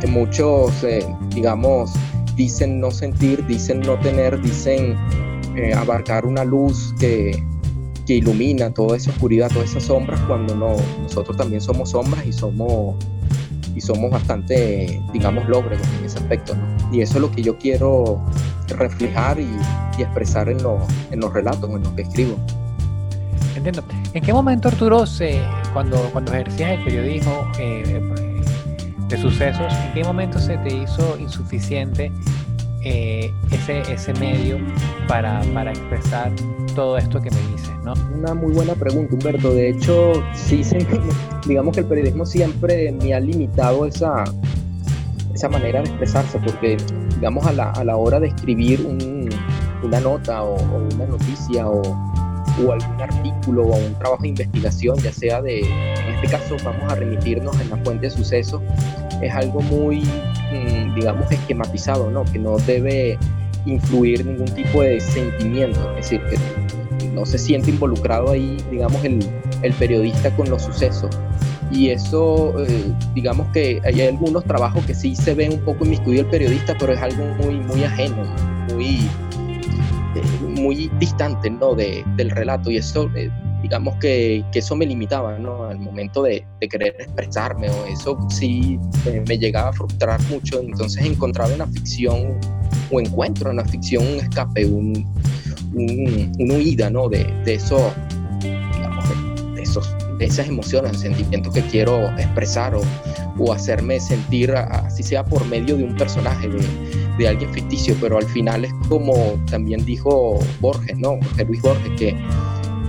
que 0.00 0.06
muchos, 0.06 0.84
eh, 0.84 1.04
digamos, 1.34 1.90
dicen 2.36 2.80
no 2.80 2.90
sentir, 2.90 3.44
dicen 3.46 3.80
no 3.80 3.98
tener, 3.98 4.40
dicen 4.40 4.94
eh, 5.58 5.74
abarcar 5.74 6.24
una 6.24 6.44
luz 6.44 6.94
que, 7.00 7.42
que 8.06 8.14
ilumina 8.14 8.72
toda 8.72 8.96
esa 8.96 9.10
oscuridad, 9.10 9.50
todas 9.52 9.70
esas 9.70 9.82
sombras, 9.82 10.20
cuando 10.20 10.54
no, 10.54 10.76
nosotros 11.02 11.36
también 11.36 11.60
somos 11.60 11.90
sombras 11.90 12.24
y 12.24 12.32
somos, 12.32 12.94
y 13.74 13.80
somos 13.80 14.08
bastante, 14.08 15.02
digamos, 15.12 15.48
lóbregos 15.48 15.84
en 15.98 16.04
ese 16.04 16.18
aspecto. 16.18 16.54
Y 16.92 17.00
eso 17.00 17.16
es 17.16 17.22
lo 17.22 17.32
que 17.32 17.42
yo 17.42 17.58
quiero 17.58 18.24
reflejar 18.68 19.40
y, 19.40 19.48
expresar 19.98 20.48
en, 20.48 20.58
en 21.10 21.18
los 21.18 21.32
relatos, 21.32 21.68
en 21.68 21.82
los 21.82 21.92
que 21.94 22.02
escribo. 22.02 22.36
Entiendo. 23.56 23.82
¿En 24.14 24.22
qué 24.22 24.32
momento, 24.32 24.68
Arturo, 24.68 25.06
se, 25.06 25.42
cuando, 25.72 25.98
cuando 26.12 26.32
ejercías 26.34 26.78
el 26.78 26.84
periodismo 26.84 27.50
eh, 27.58 28.00
de 29.08 29.18
sucesos, 29.18 29.72
en 29.86 29.92
qué 29.94 30.04
momento 30.04 30.38
se 30.38 30.56
te 30.58 30.72
hizo 30.72 31.18
insuficiente 31.18 32.12
eh, 32.90 33.34
ese, 33.50 33.80
ese 33.92 34.14
medio 34.14 34.58
para, 35.06 35.42
para, 35.52 35.72
expresar 35.72 36.32
todo 36.74 36.96
esto 36.96 37.20
que 37.20 37.30
me 37.30 37.40
dices, 37.52 37.70
¿no? 37.84 37.92
Una 38.14 38.32
muy 38.32 38.54
buena 38.54 38.74
pregunta, 38.74 39.12
Humberto. 39.12 39.52
De 39.52 39.68
hecho, 39.68 40.22
sí, 40.32 40.62
digamos 41.46 41.74
que 41.74 41.80
el 41.80 41.86
periodismo 41.86 42.24
siempre 42.24 42.90
me 42.92 43.12
ha 43.12 43.20
limitado 43.20 43.84
esa, 43.84 44.24
esa 45.34 45.48
manera 45.50 45.82
de 45.82 45.88
expresarse, 45.88 46.38
porque, 46.38 46.78
digamos, 47.16 47.46
a 47.46 47.52
la, 47.52 47.70
a 47.72 47.84
la 47.84 47.96
hora 47.96 48.20
de 48.20 48.28
escribir 48.28 48.80
una 49.82 50.00
nota 50.00 50.42
o, 50.42 50.56
una 50.94 51.04
noticia 51.04 51.68
o, 51.68 51.82
o 51.82 52.72
algún 52.72 53.02
artículo 53.02 53.64
o 53.64 53.76
un 53.76 53.94
trabajo 53.98 54.22
de 54.22 54.28
investigación, 54.28 54.96
ya 55.00 55.12
sea 55.12 55.42
de, 55.42 55.60
en 55.60 56.14
este 56.14 56.28
caso 56.28 56.56
vamos 56.64 56.90
a 56.90 56.94
remitirnos 56.94 57.60
en 57.60 57.68
la 57.68 57.76
fuente 57.84 58.06
de 58.06 58.10
sucesos, 58.10 58.62
es 59.20 59.34
algo 59.34 59.60
muy, 59.60 60.04
digamos, 60.94 61.30
esquematizado, 61.30 62.10
¿no? 62.10 62.24
Que 62.24 62.38
no 62.38 62.58
debe 62.58 63.18
influir 63.66 64.24
ningún 64.24 64.52
tipo 64.54 64.82
de 64.82 65.00
sentimiento, 65.00 65.90
es 65.90 66.10
decir, 66.10 66.22
que 66.28 67.08
no 67.08 67.26
se 67.26 67.38
siente 67.38 67.70
involucrado 67.70 68.30
ahí, 68.30 68.56
digamos, 68.70 69.04
el, 69.04 69.18
el 69.62 69.72
periodista 69.74 70.34
con 70.36 70.48
los 70.48 70.62
sucesos. 70.62 71.10
Y 71.70 71.90
eso, 71.90 72.54
eh, 72.64 72.92
digamos 73.14 73.48
que 73.48 73.80
hay 73.84 74.00
algunos 74.00 74.44
trabajos 74.44 74.84
que 74.86 74.94
sí 74.94 75.14
se 75.14 75.34
ven 75.34 75.52
un 75.52 75.60
poco 75.60 75.84
en 75.84 75.90
mi 75.90 75.96
estudio 75.96 76.20
el 76.20 76.26
periodista, 76.26 76.74
pero 76.78 76.94
es 76.94 77.00
algo 77.00 77.24
muy, 77.42 77.60
muy 77.60 77.84
ajeno, 77.84 78.24
muy, 78.72 79.00
eh, 80.14 80.22
muy 80.42 80.90
distante 80.98 81.50
¿no? 81.50 81.74
de, 81.74 82.04
del 82.16 82.30
relato. 82.30 82.70
Y 82.70 82.78
eso 82.78 83.10
eh, 83.14 83.30
digamos 83.68 83.96
que, 83.96 84.42
que, 84.50 84.60
eso 84.60 84.74
me 84.74 84.86
limitaba, 84.86 85.38
¿no? 85.38 85.64
Al 85.64 85.78
momento 85.78 86.22
de, 86.22 86.42
de 86.58 86.68
querer 86.68 86.96
expresarme, 86.98 87.68
o 87.68 87.84
eso 87.84 88.18
sí 88.30 88.80
me 89.28 89.36
llegaba 89.36 89.68
a 89.68 89.72
frustrar 89.74 90.18
mucho. 90.22 90.60
Entonces 90.60 91.04
encontraba 91.04 91.52
en 91.52 91.58
la 91.58 91.66
ficción, 91.66 92.38
o 92.90 92.98
encuentro 92.98 93.50
en 93.50 93.58
la 93.58 93.66
ficción 93.66 94.06
un 94.06 94.20
escape, 94.20 94.64
un, 94.64 95.06
un, 95.74 96.32
una 96.38 96.54
huida, 96.54 96.88
¿no? 96.88 97.10
De, 97.10 97.24
de 97.44 97.54
eso, 97.54 97.92
digamos, 98.40 99.04
de, 99.54 99.62
esos, 99.62 99.94
de 100.18 100.24
esas 100.24 100.48
emociones, 100.48 100.98
sentimientos 100.98 101.52
que 101.52 101.60
quiero 101.60 102.08
expresar 102.16 102.74
o, 102.74 102.80
o 103.38 103.52
hacerme 103.52 104.00
sentir, 104.00 104.50
así 104.52 105.02
sea 105.02 105.26
por 105.26 105.44
medio 105.44 105.76
de 105.76 105.84
un 105.84 105.94
personaje, 105.94 106.48
de, 106.48 106.58
de 107.18 107.28
alguien 107.28 107.52
ficticio, 107.52 107.94
pero 108.00 108.16
al 108.16 108.26
final 108.28 108.64
es 108.64 108.72
como 108.88 109.38
también 109.50 109.84
dijo 109.84 110.38
Borges, 110.58 110.96
¿no? 110.96 111.18
Jorge 111.22 111.44
Luis 111.44 111.60
Borges, 111.60 111.92
que 111.98 112.16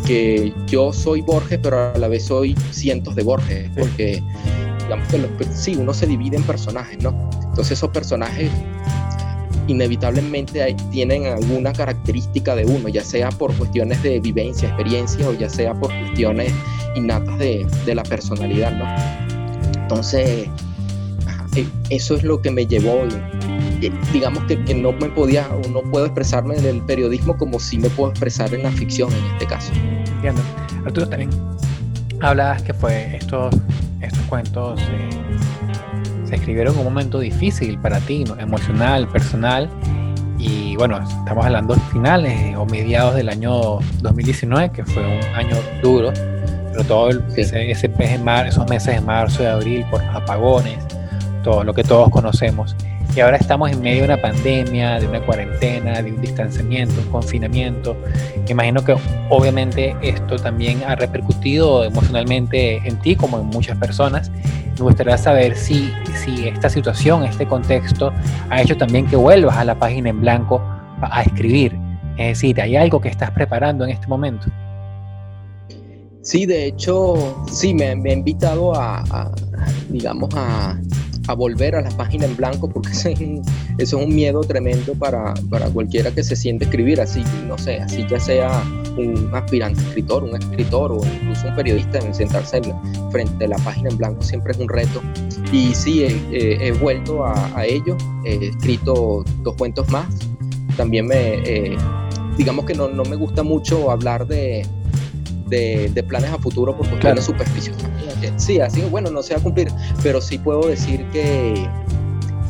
que 0.09 0.51
yo 0.65 0.91
soy 0.91 1.21
Borges, 1.21 1.59
pero 1.61 1.93
a 1.93 1.97
la 1.99 2.07
vez 2.07 2.25
soy 2.25 2.55
cientos 2.71 3.15
de 3.15 3.21
Borges, 3.21 3.69
porque 3.77 4.23
digamos 4.81 5.07
que 5.07 5.45
sí, 5.53 5.75
uno 5.75 5.93
se 5.93 6.07
divide 6.07 6.35
en 6.35 6.41
personajes, 6.41 6.97
¿no? 7.03 7.29
Entonces 7.43 7.73
esos 7.73 7.91
personajes 7.91 8.49
inevitablemente 9.67 10.75
tienen 10.89 11.27
alguna 11.27 11.73
característica 11.73 12.55
de 12.55 12.65
uno, 12.65 12.89
ya 12.89 13.03
sea 13.03 13.29
por 13.29 13.55
cuestiones 13.55 14.01
de 14.01 14.19
vivencia, 14.19 14.69
experiencia, 14.69 15.29
o 15.29 15.33
ya 15.33 15.47
sea 15.47 15.75
por 15.75 15.95
cuestiones 15.99 16.51
innatas 16.95 17.37
de, 17.37 17.67
de 17.85 17.93
la 17.93 18.01
personalidad, 18.01 18.71
¿no? 18.71 19.79
Entonces, 19.79 20.47
e, 21.55 21.67
eso 21.91 22.15
es 22.15 22.23
lo 22.23 22.41
que 22.41 22.49
me 22.49 22.65
llevó 22.65 23.03
digamos 24.11 24.43
que, 24.43 24.63
que, 24.63 24.75
no 24.75 24.91
me 24.91 25.09
podía 25.09 25.47
o 25.49 25.67
no 25.69 25.81
puedo 25.81 26.05
expresarme 26.05 26.57
en 26.57 26.65
el 26.65 26.81
periodismo 26.81 27.37
como 27.37 27.59
si 27.59 27.77
me 27.77 27.89
puedo 27.89 28.11
expresar 28.11 28.53
en 28.53 28.63
la 28.63 28.71
ficción 28.71 29.11
en 29.13 29.25
este 29.33 29.45
caso. 29.47 29.71
Entiendo. 29.73 30.41
Arturo, 30.85 31.07
también 31.07 31.29
hablabas 32.21 32.61
que 32.61 32.73
fue 32.73 33.15
estos, 33.15 33.55
estos 34.01 34.21
cuentos 34.23 34.79
eh, 34.81 35.09
se 36.25 36.35
escribieron 36.35 36.73
en 36.73 36.79
un 36.79 36.85
momento 36.85 37.19
difícil 37.19 37.79
para 37.79 37.99
ti, 37.99 38.23
emocional, 38.37 39.07
personal. 39.07 39.69
Y 40.37 40.75
bueno, 40.77 40.99
estamos 40.99 41.45
hablando 41.45 41.73
de 41.73 41.81
finales 41.91 42.55
o 42.55 42.65
mediados 42.65 43.15
del 43.15 43.29
año 43.29 43.79
2019, 44.01 44.71
que 44.71 44.85
fue 44.85 45.03
un 45.03 45.35
año 45.35 45.55
duro, 45.81 46.13
pero 46.71 46.83
todo 46.85 47.09
ese, 47.35 47.71
ese 47.71 47.89
mes 47.89 48.21
mar, 48.21 48.47
esos 48.47 48.69
meses 48.69 48.95
de 48.95 49.01
marzo 49.01 49.43
y 49.43 49.47
abril 49.47 49.85
por 49.89 50.03
los 50.03 50.15
apagones, 50.15 50.77
todo 51.43 51.63
lo 51.63 51.73
que 51.73 51.83
todos 51.83 52.09
conocemos. 52.09 52.75
Y 53.15 53.21
ahora 53.21 53.37
estamos 53.37 53.71
en 53.71 53.81
medio 53.81 54.03
de 54.03 54.13
una 54.13 54.21
pandemia, 54.21 54.99
de 54.99 55.07
una 55.07 55.19
cuarentena, 55.21 56.01
de 56.01 56.11
un 56.11 56.21
distanciamiento, 56.21 57.01
un 57.01 57.07
confinamiento. 57.07 57.97
Imagino 58.47 58.83
que 58.83 58.95
obviamente 59.29 59.95
esto 60.01 60.37
también 60.37 60.83
ha 60.83 60.95
repercutido 60.95 61.83
emocionalmente 61.83 62.77
en 62.87 62.99
ti 62.99 63.15
como 63.15 63.39
en 63.39 63.47
muchas 63.47 63.77
personas. 63.77 64.31
Me 64.77 64.83
gustaría 64.83 65.17
saber 65.17 65.55
si, 65.55 65.91
si 66.23 66.47
esta 66.47 66.69
situación, 66.69 67.23
este 67.23 67.47
contexto, 67.47 68.13
ha 68.49 68.61
hecho 68.61 68.77
también 68.77 69.07
que 69.07 69.15
vuelvas 69.15 69.57
a 69.57 69.65
la 69.65 69.77
página 69.77 70.09
en 70.09 70.21
blanco 70.21 70.61
a 71.01 71.23
escribir. 71.23 71.75
Es 72.17 72.39
decir, 72.39 72.61
¿hay 72.61 72.75
algo 72.75 73.01
que 73.01 73.09
estás 73.09 73.31
preparando 73.31 73.85
en 73.85 73.89
este 73.89 74.07
momento? 74.07 74.47
Sí, 76.21 76.45
de 76.45 76.67
hecho, 76.67 77.15
sí, 77.51 77.73
me, 77.73 77.95
me 77.95 78.11
ha 78.11 78.13
invitado 78.13 78.75
a 78.75 79.31
digamos, 79.89 80.29
a, 80.35 80.79
a 81.29 81.33
volver 81.35 81.75
a 81.75 81.81
la 81.81 81.91
página 81.91 82.25
en 82.25 82.35
blanco 82.35 82.67
porque 82.67 82.89
eso 82.91 83.09
es 83.77 83.93
un, 83.93 84.09
miedo 84.09 84.41
tremendo 84.41 84.93
para, 84.95 85.33
para, 85.49 85.69
cualquiera 85.69 86.11
que 86.11 86.23
se 86.23 86.35
siente 86.35 86.65
escribir 86.65 86.99
así, 86.99 87.23
no 87.47 87.57
sé, 87.57 87.77
así 87.77 88.05
ya 88.09 88.19
sea 88.19 88.63
un 88.97 89.29
aspirante 89.33 89.79
escritor, 89.81 90.23
un 90.23 90.35
escritor 90.35 90.91
o 90.91 90.99
incluso 91.05 91.47
un 91.47 91.55
periodista 91.55 91.99
en 91.99 92.13
sentarse 92.13 92.59
frente 93.11 93.45
a 93.45 93.47
la 93.47 93.57
página 93.57 93.89
en 93.89 93.97
blanco 93.97 94.21
siempre 94.23 94.51
es 94.51 94.57
un 94.57 94.67
reto. 94.67 95.01
Y 95.53 95.73
sí, 95.73 96.03
he, 96.03 96.71
vuelto 96.73 97.23
a, 97.23 97.65
ello, 97.65 97.95
he 98.25 98.47
escrito 98.47 99.23
dos 99.43 99.55
cuentos 99.55 99.87
más, 99.89 100.07
también 100.75 101.07
me, 101.07 101.35
eh, 101.45 101.77
digamos 102.37 102.65
que 102.65 102.73
no, 102.73 102.87
no 102.87 103.03
me 103.03 103.15
gusta 103.15 103.43
mucho 103.43 103.91
hablar 103.91 104.27
de, 104.27 104.65
de, 105.49 106.03
planes 106.07 106.31
a 106.31 106.37
futuro 106.37 106.75
por 106.75 106.87
cuestiones 106.87 107.25
claro. 107.25 107.41
superficiales. 107.43 107.83
Sí, 108.37 108.59
así 108.59 108.81
bueno, 108.89 109.09
no 109.09 109.21
se 109.21 109.33
va 109.33 109.39
a 109.39 109.43
cumplir, 109.43 109.69
pero 110.03 110.21
sí 110.21 110.37
puedo 110.37 110.67
decir 110.67 111.05
que, 111.11 111.67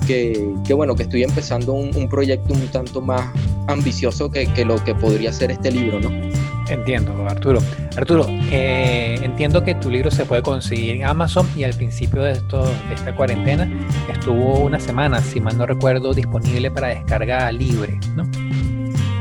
que, 0.08 0.74
bueno, 0.74 0.96
que 0.96 1.04
estoy 1.04 1.24
empezando 1.24 1.74
un, 1.74 2.10
proyecto 2.10 2.54
un 2.54 2.68
tanto 2.68 3.02
más 3.02 3.30
ambicioso 3.68 4.32
que, 4.32 4.48
que, 4.54 4.66
lo 4.66 4.84
que 4.84 4.96
podría 4.96 5.32
ser 5.32 5.52
este 5.52 5.72
libro, 5.72 6.00
¿no? 6.00 6.10
Entiendo, 6.70 7.14
Arturo. 7.28 7.62
Arturo, 7.98 8.26
eh, 8.30 9.20
entiendo 9.24 9.64
que 9.64 9.74
tu 9.76 9.90
libro 9.90 10.12
se 10.12 10.26
puede 10.26 10.44
conseguir 10.44 10.98
en 10.98 11.06
Amazon 11.06 11.50
y 11.56 11.64
al 11.64 11.74
principio 11.74 12.22
de, 12.22 12.34
esto, 12.34 12.64
de 12.64 12.94
esta 12.94 13.16
cuarentena 13.16 13.68
estuvo 14.12 14.60
una 14.60 14.80
semana, 14.80 15.20
si 15.22 15.40
mal 15.40 15.58
no 15.58 15.66
recuerdo, 15.66 16.14
disponible 16.14 16.70
para 16.70 16.90
descarga 16.90 17.52
libre, 17.52 18.00
¿no? 18.16 18.30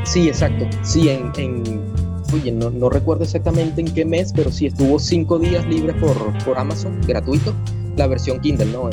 Sí, 0.04 0.28
exacto. 0.28 0.66
Sí, 0.82 1.08
en, 1.08 1.32
en 1.36 2.07
oye, 2.32 2.52
no, 2.52 2.90
recuerdo 2.90 3.24
exactamente 3.24 3.80
en 3.80 3.92
qué 3.92 4.04
mes, 4.04 4.32
pero 4.34 4.50
sí 4.50 4.66
estuvo 4.66 4.98
cinco 4.98 5.38
días 5.38 5.66
libres 5.66 5.96
por, 5.96 6.16
por 6.44 6.58
Amazon, 6.58 7.00
gratuito, 7.06 7.54
la 7.96 8.06
versión 8.06 8.40
Kindle, 8.40 8.66
¿no? 8.66 8.90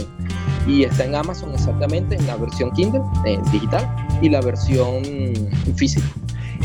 Y 0.67 0.84
está 0.84 1.06
en 1.06 1.15
Amazon 1.15 1.54
exactamente, 1.54 2.15
en 2.15 2.26
la 2.28 2.38
versión 2.38 2.71
Kindle, 2.71 3.02
en 3.26 3.41
digital, 3.52 3.88
y 4.21 4.30
la 4.30 4.41
versión 4.41 5.04
física. 5.76 6.08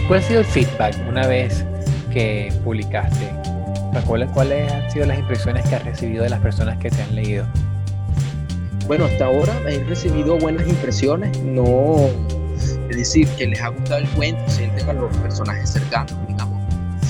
¿Cuál 0.08 0.20
ha 0.20 0.22
sido 0.22 0.40
el 0.40 0.46
feedback 0.46 0.96
una 1.08 1.26
vez 1.26 1.64
que 2.12 2.52
publicaste 2.64 3.28
¿Cuáles 4.06 4.72
han 4.72 4.90
sido 4.90 5.06
las 5.06 5.18
impresiones 5.18 5.68
que 5.68 5.74
has 5.74 5.84
recibido 5.84 6.22
de 6.22 6.30
las 6.30 6.40
personas 6.40 6.78
que 6.78 6.90
te 6.90 7.02
han 7.02 7.14
leído? 7.14 7.44
Bueno, 8.86 9.04
hasta 9.04 9.26
ahora 9.26 9.52
he 9.68 9.82
recibido 9.84 10.38
buenas 10.38 10.66
impresiones, 10.68 11.38
no, 11.42 12.08
es 12.88 12.96
decir, 12.96 13.28
que 13.38 13.46
les 13.46 13.60
ha 13.60 13.68
gustado 13.68 14.00
el 14.00 14.08
cuento, 14.10 14.42
sienten 14.48 14.88
a 14.88 14.92
los 14.92 15.16
personajes 15.18 15.70
cercanos, 15.70 16.14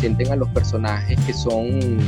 sienten 0.00 0.32
a 0.32 0.36
los 0.36 0.48
personajes 0.48 1.18
que 1.26 1.32
son, 1.32 1.98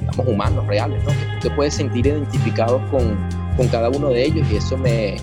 digamos, 0.00 0.26
humanos, 0.26 0.66
reales, 0.66 1.02
¿no? 1.04 1.10
Que 1.10 1.48
te 1.48 1.54
puedes 1.54 1.74
sentir 1.74 2.06
identificado 2.06 2.80
con, 2.90 3.16
con 3.56 3.68
cada 3.68 3.88
uno 3.88 4.10
de 4.10 4.24
ellos 4.24 4.46
y 4.50 4.56
eso 4.56 4.76
me, 4.76 5.16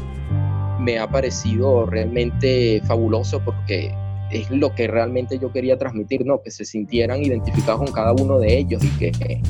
me 0.80 0.98
ha 0.98 1.08
parecido 1.08 1.86
realmente 1.86 2.82
fabuloso 2.86 3.42
porque 3.44 3.94
es 4.32 4.50
lo 4.50 4.74
que 4.74 4.88
realmente 4.88 5.38
yo 5.40 5.52
quería 5.52 5.78
transmitir, 5.78 6.26
¿no? 6.26 6.42
Que 6.42 6.52
se 6.52 6.66
sintieran 6.66 7.22
identificados 7.22 7.82
con 7.82 7.92
cada 7.92 8.14
uno 8.14 8.40
de 8.40 8.58
ellos 8.58 8.84
y 8.84 8.90
que, 8.98 9.42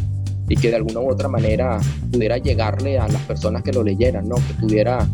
y 0.50 0.56
que 0.56 0.70
de 0.70 0.76
alguna 0.76 1.00
u 1.00 1.12
otra 1.12 1.28
manera 1.28 1.80
pudiera 2.12 2.38
llegarle 2.38 3.00
a 3.00 3.08
las 3.08 3.22
personas 3.24 3.64
que 3.64 3.72
lo 3.72 3.84
leyeran, 3.84 4.28
¿no? 4.28 4.36
Que 4.36 4.54
pudiera 4.60 5.08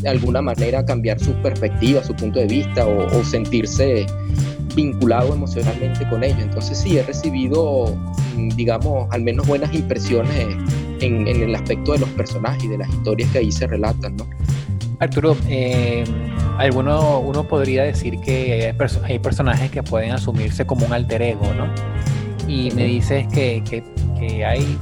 de 0.00 0.08
alguna 0.08 0.42
manera 0.42 0.84
cambiar 0.84 1.18
su 1.18 1.32
perspectiva, 1.42 2.02
su 2.04 2.14
punto 2.14 2.38
de 2.38 2.46
vista 2.46 2.86
o, 2.86 3.24
sentirse 3.24 4.06
vinculado 4.76 5.34
emocionalmente 5.34 6.08
con 6.08 6.22
ellos. 6.22 6.38
Entonces 6.38 6.78
sí, 6.78 6.98
he 6.98 7.02
recibido, 7.02 7.96
mm, 8.36 8.50
digamos, 8.50 9.08
al 9.10 9.22
menos 9.22 9.46
buenas 9.48 9.74
impresiones 9.74 10.36
en, 11.00 11.26
en 11.26 11.42
el 11.42 11.54
aspecto 11.54 11.92
de 11.92 11.98
los 11.98 12.08
personajes 12.10 12.62
y 12.62 12.68
de 12.68 12.78
las 12.78 12.88
historias 12.90 13.28
que 13.32 13.38
ahí 13.38 13.50
se 13.50 13.66
relatan, 13.66 14.16
¿no? 14.16 14.26
Arturo, 14.98 15.36
eh, 15.48 16.04
alguno, 16.56 17.20
uno 17.20 17.46
podría 17.46 17.84
decir 17.84 18.18
que 18.20 18.74
hay, 19.04 19.18
personajes 19.18 19.70
que 19.70 19.82
pueden 19.82 20.12
asumirse 20.12 20.64
como 20.64 20.86
un 20.86 20.92
alter 20.92 21.20
ego, 21.20 21.52
¿no? 21.54 21.68
Y 22.48 22.70
me 22.70 22.84
dices 22.84 23.26
que, 23.28 23.62
hay 24.46 24.78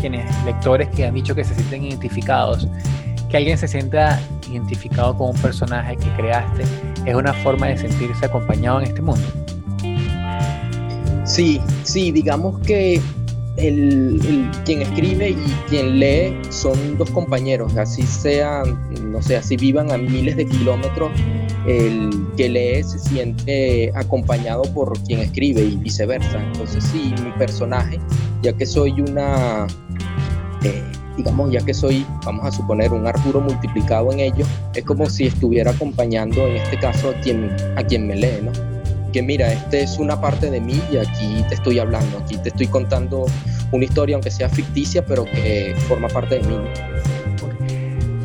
quienes, 0.00 0.24
lectores 0.44 0.88
que 0.90 1.06
han 1.06 1.14
dicho 1.14 1.34
que 1.34 1.42
se 1.42 1.54
sienten 1.54 1.84
identificados. 1.84 2.68
Que 3.32 3.38
alguien 3.38 3.56
se 3.56 3.66
sienta 3.66 4.20
identificado 4.50 5.16
con 5.16 5.30
un 5.30 5.36
personaje 5.40 5.96
que 5.96 6.10
creaste 6.16 6.64
es 7.06 7.14
una 7.14 7.32
forma 7.32 7.68
de 7.68 7.78
sentirse 7.78 8.26
acompañado 8.26 8.80
en 8.80 8.88
este 8.88 9.00
mundo. 9.00 9.26
Sí, 11.24 11.58
sí, 11.82 12.12
digamos 12.12 12.60
que 12.60 13.00
el, 13.56 14.50
quien 14.66 14.82
escribe 14.82 15.30
y 15.30 15.54
quien 15.70 15.98
lee 15.98 16.36
son 16.50 16.98
dos 16.98 17.10
compañeros, 17.10 17.74
así 17.78 18.02
sean, 18.02 18.78
no 19.10 19.22
sé, 19.22 19.36
así 19.36 19.56
vivan 19.56 19.90
a 19.92 19.96
miles 19.96 20.36
de 20.36 20.44
kilómetros, 20.44 21.10
el 21.66 22.10
que 22.36 22.50
lee 22.50 22.82
se 22.82 22.98
siente 22.98 23.90
acompañado 23.94 24.62
por 24.74 24.92
quien 25.04 25.20
escribe 25.20 25.62
y 25.62 25.76
viceversa. 25.76 26.38
Entonces 26.52 26.84
sí, 26.84 27.14
mi 27.24 27.30
personaje, 27.38 27.98
ya 28.42 28.52
que 28.52 28.66
soy 28.66 29.00
una, 29.00 29.66
eh, 30.64 30.82
digamos, 31.16 31.50
ya 31.50 31.60
que 31.60 31.74
soy, 31.74 32.06
vamos 32.24 32.46
a 32.46 32.50
suponer, 32.50 32.92
un 32.92 33.06
Arturo 33.06 33.40
multiplicado 33.40 34.12
en 34.12 34.20
ello, 34.20 34.44
es 34.74 34.84
como 34.84 35.08
si 35.08 35.26
estuviera 35.26 35.70
acompañando 35.70 36.46
en 36.46 36.56
este 36.56 36.78
caso 36.78 37.10
a 37.10 37.14
quien, 37.20 37.54
a 37.76 37.82
quien 37.82 38.06
me 38.06 38.16
lee, 38.16 38.40
¿no? 38.42 38.52
que 39.12 39.22
mira, 39.22 39.52
esta 39.52 39.76
es 39.76 39.98
una 39.98 40.20
parte 40.20 40.50
de 40.50 40.60
mí 40.60 40.80
y 40.90 40.96
aquí 40.96 41.44
te 41.48 41.54
estoy 41.54 41.78
hablando, 41.78 42.18
aquí 42.18 42.38
te 42.38 42.48
estoy 42.48 42.66
contando 42.66 43.26
una 43.70 43.84
historia, 43.84 44.16
aunque 44.16 44.30
sea 44.30 44.48
ficticia, 44.48 45.04
pero 45.04 45.24
que 45.24 45.74
forma 45.86 46.08
parte 46.08 46.38
de 46.38 46.48
mí. 46.48 46.56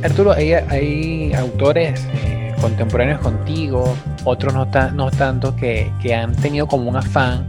Arturo, 0.04 0.32
hay, 0.32 1.34
autores 1.34 2.08
eh, 2.14 2.54
contemporáneos 2.62 3.20
contigo, 3.20 3.96
otros 4.24 4.54
no, 4.54 4.66
no 4.94 5.12
tanto, 5.12 5.56
que, 5.56 5.92
han 6.14 6.36
tenido 6.36 6.68
como 6.68 6.90
un 6.90 6.96
afán 6.96 7.48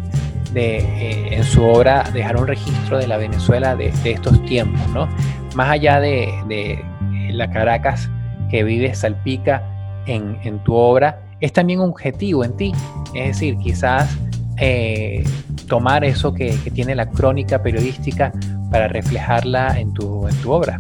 de 0.53 0.79
eh, 0.79 1.37
en 1.37 1.45
su 1.45 1.63
obra 1.63 2.05
dejar 2.13 2.37
un 2.37 2.47
registro 2.47 2.99
de 2.99 3.07
la 3.07 3.17
Venezuela 3.17 3.77
de, 3.77 3.93
estos 4.05 4.45
tiempos, 4.45 4.81
¿no? 4.91 5.09
Más 5.55 5.71
allá 5.71 6.01
de, 6.01 6.85
la 7.31 7.51
Caracas 7.51 8.11
que 8.51 8.65
vive 8.65 8.95
salpica 8.95 9.63
en, 10.07 10.59
tu 10.65 10.75
obra, 10.75 11.21
es 11.41 11.53
también 11.53 11.81
un 11.81 11.91
objetivo 11.91 12.45
en 12.45 12.57
ti. 12.57 12.73
Es 13.15 13.29
decir, 13.29 13.57
quizás 13.59 14.17
eh, 14.57 15.23
tomar 15.69 16.05
eso 16.05 16.33
que, 16.33 16.53
tiene 16.73 16.95
la 16.95 17.09
crónica 17.11 17.63
periodística 17.63 18.33
para 18.71 18.89
reflejarla 18.89 19.79
en 19.79 19.93
tu 19.93 20.27
obra. 20.47 20.79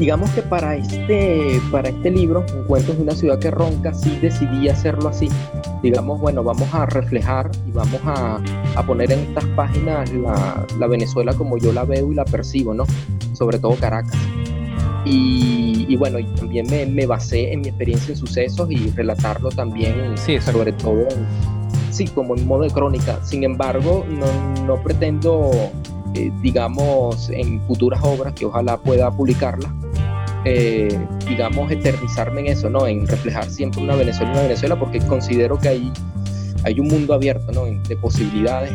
Digamos 0.00 0.30
que 0.30 0.40
para 0.40 0.76
este, 0.76 1.60
para 1.70 1.90
este 1.90 2.10
libro, 2.10 2.42
Encuentros 2.56 2.96
de 2.96 3.02
una 3.02 3.14
ciudad 3.14 3.38
que 3.38 3.50
ronca, 3.50 3.92
sí 3.92 4.18
decidí 4.22 4.70
hacerlo 4.70 5.10
así. 5.10 5.28
Digamos, 5.82 6.18
bueno, 6.18 6.42
vamos 6.42 6.72
a 6.72 6.86
reflejar 6.86 7.50
y 7.68 7.70
vamos 7.72 8.00
a, 8.06 8.40
a 8.76 8.82
poner 8.86 9.12
en 9.12 9.18
estas 9.18 9.44
páginas 9.54 10.10
la, 10.14 10.66
la, 10.78 10.86
Venezuela 10.86 11.34
como 11.34 11.58
yo 11.58 11.74
la 11.74 11.84
veo 11.84 12.10
y 12.10 12.14
la 12.14 12.24
percibo, 12.24 12.72
¿no? 12.72 12.86
Sobre 13.34 13.58
todo 13.58 13.74
Caracas. 13.74 14.16
Y, 15.04 15.94
bueno, 15.96 16.18
y 16.18 16.24
también 16.34 16.66
me, 16.70 16.86
me, 16.86 17.04
basé 17.04 17.52
en 17.52 17.60
mi 17.60 17.68
experiencia 17.68 18.12
en 18.12 18.18
sucesos 18.18 18.70
y 18.70 18.90
relatarlo 18.92 19.50
también, 19.50 20.16
sobre 20.40 20.72
todo, 20.72 21.08
sí, 21.90 22.06
como 22.06 22.36
en 22.36 22.46
modo 22.46 22.62
de 22.62 22.70
crónica. 22.70 23.22
Sin 23.22 23.44
embargo, 23.44 24.06
no, 24.08 24.64
no 24.64 24.82
pretendo, 24.82 25.50
eh, 26.14 26.32
digamos, 26.40 27.28
en 27.28 27.60
futuras 27.66 28.00
obras, 28.02 28.32
que 28.32 28.46
ojalá 28.46 28.78
pueda 28.78 29.10
publicarlas, 29.10 29.70
eh, 30.44 30.88
digamos, 31.28 31.70
eternizarme 31.70 32.40
en 32.40 32.46
eso, 32.48 32.70
¿no? 32.70 32.86
En 32.86 33.06
reflejar 33.06 33.48
siempre 33.50 33.82
una 33.82 33.94
Venezuela, 33.94 34.32
una 34.32 34.42
Venezuela, 34.42 34.78
porque 34.78 34.98
considero 35.00 35.58
que 35.58 35.68
hay, 35.68 35.92
hay 36.64 36.80
un 36.80 36.88
mundo 36.88 37.14
abierto, 37.14 37.52
¿no? 37.52 37.64
De 37.64 37.96
posibilidades, 37.96 38.72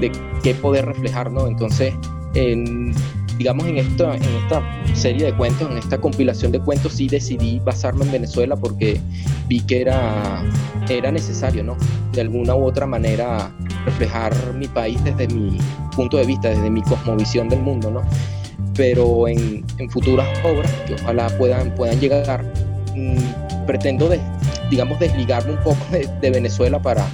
de 0.00 0.12
qué 0.42 0.54
poder 0.54 0.86
reflejar, 0.86 1.30
¿no? 1.30 1.46
Entonces, 1.46 1.94
en 2.34 2.94
digamos, 3.38 3.66
en 3.66 3.78
esta, 3.78 4.16
en 4.16 4.22
esta 4.22 4.62
serie 4.94 5.26
de 5.26 5.34
cuentos, 5.34 5.70
en 5.70 5.78
esta 5.78 5.98
compilación 5.98 6.52
de 6.52 6.60
cuentos, 6.60 6.94
sí 6.94 7.06
decidí 7.06 7.58
basarme 7.60 8.04
en 8.04 8.12
Venezuela 8.12 8.56
porque 8.56 9.00
vi 9.46 9.60
que 9.60 9.82
era, 9.82 10.42
era 10.88 11.10
necesario, 11.12 11.62
¿no? 11.62 11.76
De 12.12 12.22
alguna 12.22 12.54
u 12.54 12.64
otra 12.64 12.86
manera 12.86 13.52
reflejar 13.84 14.34
mi 14.54 14.68
país 14.68 15.02
desde 15.04 15.28
mi 15.28 15.58
punto 15.94 16.16
de 16.16 16.24
vista, 16.24 16.48
desde 16.48 16.70
mi 16.70 16.82
cosmovisión 16.82 17.48
del 17.48 17.60
mundo, 17.60 17.90
¿no? 17.90 18.02
Pero 18.76 19.28
en, 19.28 19.64
en 19.78 19.90
futuras 19.90 20.28
obras, 20.44 20.70
que 20.86 20.94
ojalá 20.94 21.28
puedan, 21.38 21.74
puedan 21.74 21.98
llegar, 21.98 22.44
mm, 22.94 23.66
pretendo, 23.66 24.10
digamos, 24.70 24.98
desligarme 24.98 25.52
un 25.52 25.62
poco 25.62 25.78
de, 25.90 26.30
Venezuela 26.30 26.80
para 26.80 27.06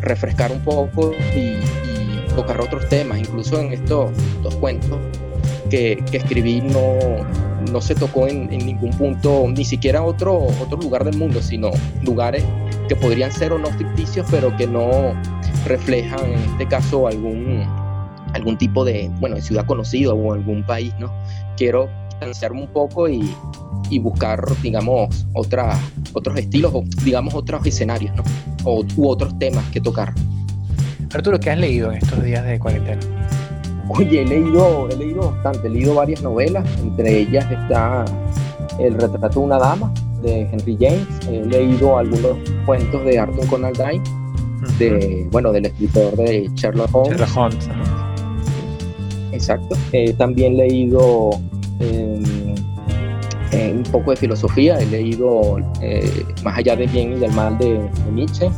refrescar 0.00 0.52
un 0.52 0.60
poco 0.60 1.12
y, 1.34 1.54
tocar 2.34 2.60
otros 2.62 2.88
temas, 2.88 3.18
incluso 3.18 3.60
en 3.60 3.74
estos 3.74 4.10
dos 4.42 4.54
cuentos 4.56 4.98
que, 5.68 6.02
escribí 6.12 6.62
no, 6.62 6.96
no 7.70 7.80
se 7.82 7.94
tocó 7.94 8.26
en, 8.26 8.48
ningún 8.48 8.90
punto, 8.90 9.44
ni 9.48 9.64
siquiera 9.64 10.02
otro, 10.02 10.46
otro 10.60 10.78
lugar 10.78 11.04
del 11.04 11.16
mundo, 11.18 11.42
sino 11.42 11.70
lugares 12.02 12.42
que 12.88 12.96
podrían 12.96 13.32
ser 13.32 13.52
o 13.52 13.58
no 13.58 13.68
ficticios, 13.68 14.26
pero 14.30 14.56
que 14.56 14.66
no 14.66 15.14
reflejan 15.66 16.24
en 16.24 16.40
este 16.52 16.66
caso 16.66 17.06
algún, 17.06 17.66
algún 18.34 18.56
tipo 18.58 18.84
de, 18.84 19.10
bueno, 19.20 19.36
de 19.36 19.42
ciudad 19.42 19.66
conocida 19.66 20.12
o 20.12 20.32
algún 20.32 20.64
país, 20.64 20.92
¿no? 20.98 21.12
Quiero 21.56 21.88
distanciarme 22.10 22.62
un 22.62 22.68
poco 22.68 23.08
y, 23.08 23.34
y 23.90 23.98
buscar, 23.98 24.44
digamos, 24.62 25.26
otra, 25.34 25.78
otros 26.12 26.38
estilos 26.38 26.72
o, 26.74 26.84
digamos, 27.04 27.34
otros 27.34 27.66
escenarios, 27.66 28.14
¿no? 28.16 28.22
O, 28.64 28.84
u 28.96 29.08
otros 29.08 29.38
temas 29.38 29.64
que 29.70 29.80
tocar. 29.80 30.14
Arturo, 31.12 31.38
¿qué 31.38 31.50
has 31.50 31.58
leído 31.58 31.90
en 31.90 31.98
estos 31.98 32.22
días 32.22 32.44
de 32.44 32.58
cuarentena? 32.58 33.00
Oye, 33.88 34.22
he 34.22 34.24
leído, 34.24 34.88
he 34.88 34.96
leído 34.96 35.32
bastante, 35.32 35.68
he 35.68 35.70
leído 35.70 35.94
varias 35.94 36.22
novelas, 36.22 36.64
entre 36.80 37.18
ellas 37.18 37.50
está 37.50 38.04
El 38.78 38.94
retrato 38.94 39.40
de 39.40 39.44
una 39.44 39.58
dama 39.58 39.92
de 40.22 40.42
Henry 40.50 40.78
James, 40.80 41.06
he 41.28 41.44
leído 41.44 41.98
algunos 41.98 42.38
cuentos 42.64 43.04
de 43.04 43.18
Arthur 43.18 43.46
Conan 43.48 43.72
Doyle, 43.72 44.02
de, 44.78 45.28
bueno, 45.32 45.52
del 45.52 45.66
escritor 45.66 46.16
de 46.16 46.48
Sherlock 46.54 46.94
Holmes. 46.94 47.18
Sherlock 47.18 47.36
Holmes 47.36 47.68
Exacto. 49.42 49.76
Eh, 49.90 50.12
también 50.12 50.52
he 50.54 50.68
leído 50.68 51.30
em, 51.80 52.22
eh, 53.50 53.74
un 53.76 53.82
poco 53.90 54.12
de 54.12 54.16
filosofía, 54.16 54.78
he 54.78 54.86
leído 54.86 55.58
eh, 55.80 56.24
Más 56.44 56.58
allá 56.58 56.76
del 56.76 56.88
bien 56.88 57.14
y 57.14 57.18
del 57.18 57.32
mal 57.32 57.58
de, 57.58 57.74
de 57.74 58.12
Nietzsche. 58.12 58.48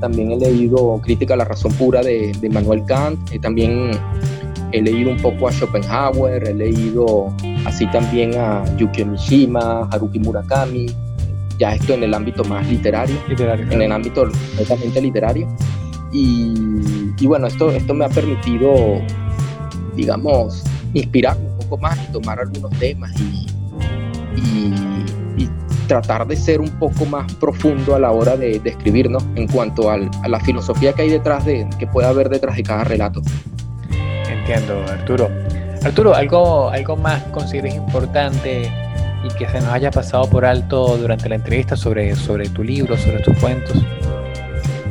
También 0.00 0.32
he 0.32 0.36
leído 0.36 1.00
Crítica 1.04 1.34
a 1.34 1.36
la 1.36 1.44
razón 1.44 1.72
pura 1.74 2.02
de, 2.02 2.32
de 2.40 2.50
Manuel 2.50 2.84
Kant. 2.84 3.30
también 3.40 3.92
he 4.72 4.82
leído 4.82 5.12
un 5.12 5.18
poco 5.18 5.46
a 5.46 5.52
Schopenhauer, 5.52 6.48
he 6.48 6.54
leído 6.54 7.32
así 7.64 7.86
también 7.92 8.34
a 8.36 8.64
Yukio 8.76 9.06
Mishima, 9.06 9.88
Haruki 9.92 10.18
Murakami, 10.18 10.86
ya 11.58 11.74
esto 11.74 11.94
en 11.94 12.02
el 12.02 12.12
ámbito 12.12 12.42
más 12.42 12.66
literario, 12.66 13.14
en 13.28 13.82
el 13.82 13.92
ámbito 13.92 14.26
netamente 14.58 15.00
literario. 15.00 15.46
Y, 16.12 16.52
y, 17.18 17.26
bueno, 17.26 17.46
esto, 17.46 17.70
esto 17.70 17.94
me 17.94 18.04
ha 18.04 18.08
permitido, 18.08 18.74
digamos, 19.94 20.62
inspirarme 20.94 21.46
un 21.48 21.58
poco 21.58 21.78
más 21.78 21.98
y 22.08 22.12
tomar 22.12 22.40
algunos 22.40 22.70
temas 22.78 23.12
y, 23.20 23.46
y, 24.36 25.48
tratar 25.88 26.26
de 26.26 26.36
ser 26.36 26.60
un 26.60 26.70
poco 26.78 27.04
más 27.04 27.30
profundo 27.34 27.94
a 27.94 27.98
la 27.98 28.12
hora 28.12 28.36
de, 28.36 28.58
de 28.60 28.70
escribir, 28.70 29.10
¿no? 29.10 29.18
En 29.34 29.46
cuanto 29.48 29.90
a 29.90 29.98
la 29.98 30.40
filosofía 30.40 30.92
que 30.94 31.02
hay 31.02 31.10
detrás 31.10 31.44
de, 31.44 31.68
que 31.78 31.86
puede 31.86 32.06
haber 32.06 32.30
detrás 32.30 32.56
de 32.56 32.62
cada 32.62 32.84
relato. 32.84 33.20
Entiendo, 34.30 34.82
Arturo. 34.88 35.28
Arturo, 35.84 36.14
¿algo, 36.14 36.70
algo 36.70 36.96
más 36.96 37.22
consideres 37.24 37.74
importante 37.74 38.70
y 39.24 39.34
que 39.36 39.48
se 39.48 39.60
nos 39.60 39.68
haya 39.70 39.90
pasado 39.90 40.28
por 40.30 40.44
alto 40.44 40.96
durante 40.96 41.28
la 41.28 41.34
entrevista 41.34 41.76
sobre, 41.76 42.14
sobre 42.14 42.48
tu 42.48 42.62
libro, 42.62 42.96
sobre 42.96 43.18
tus 43.18 43.36
cuentos? 43.38 43.76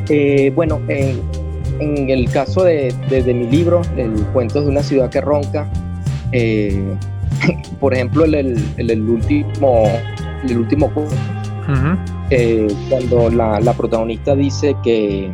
Eh, 0.09 0.51
bueno, 0.53 0.81
en, 1.81 2.09
el 2.09 2.29
caso 2.29 2.63
de, 2.63 2.93
mi 3.09 3.47
libro, 3.47 3.81
el 3.97 4.13
Cuentos 4.33 4.65
de 4.65 4.71
una 4.71 4.83
ciudad 4.83 5.09
que 5.09 5.21
ronca, 5.21 5.69
eh, 6.31 6.95
por 7.79 7.93
ejemplo, 7.93 8.25
el, 8.25 8.57
el, 8.77 9.01
último, 9.01 9.83
el 10.47 10.57
último 10.57 10.93
cuento, 10.93 11.15
eh, 12.29 12.67
cuando 12.89 13.29
la, 13.29 13.59
la, 13.59 13.73
protagonista 13.73 14.35
dice 14.35 14.75
que, 14.83 15.33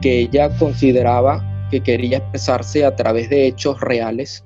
que 0.00 0.20
ella 0.20 0.50
consideraba 0.58 1.44
que 1.70 1.80
quería 1.80 2.18
expresarse 2.18 2.84
a 2.84 2.96
través 2.96 3.28
de 3.30 3.46
hechos 3.46 3.80
reales 3.80 4.44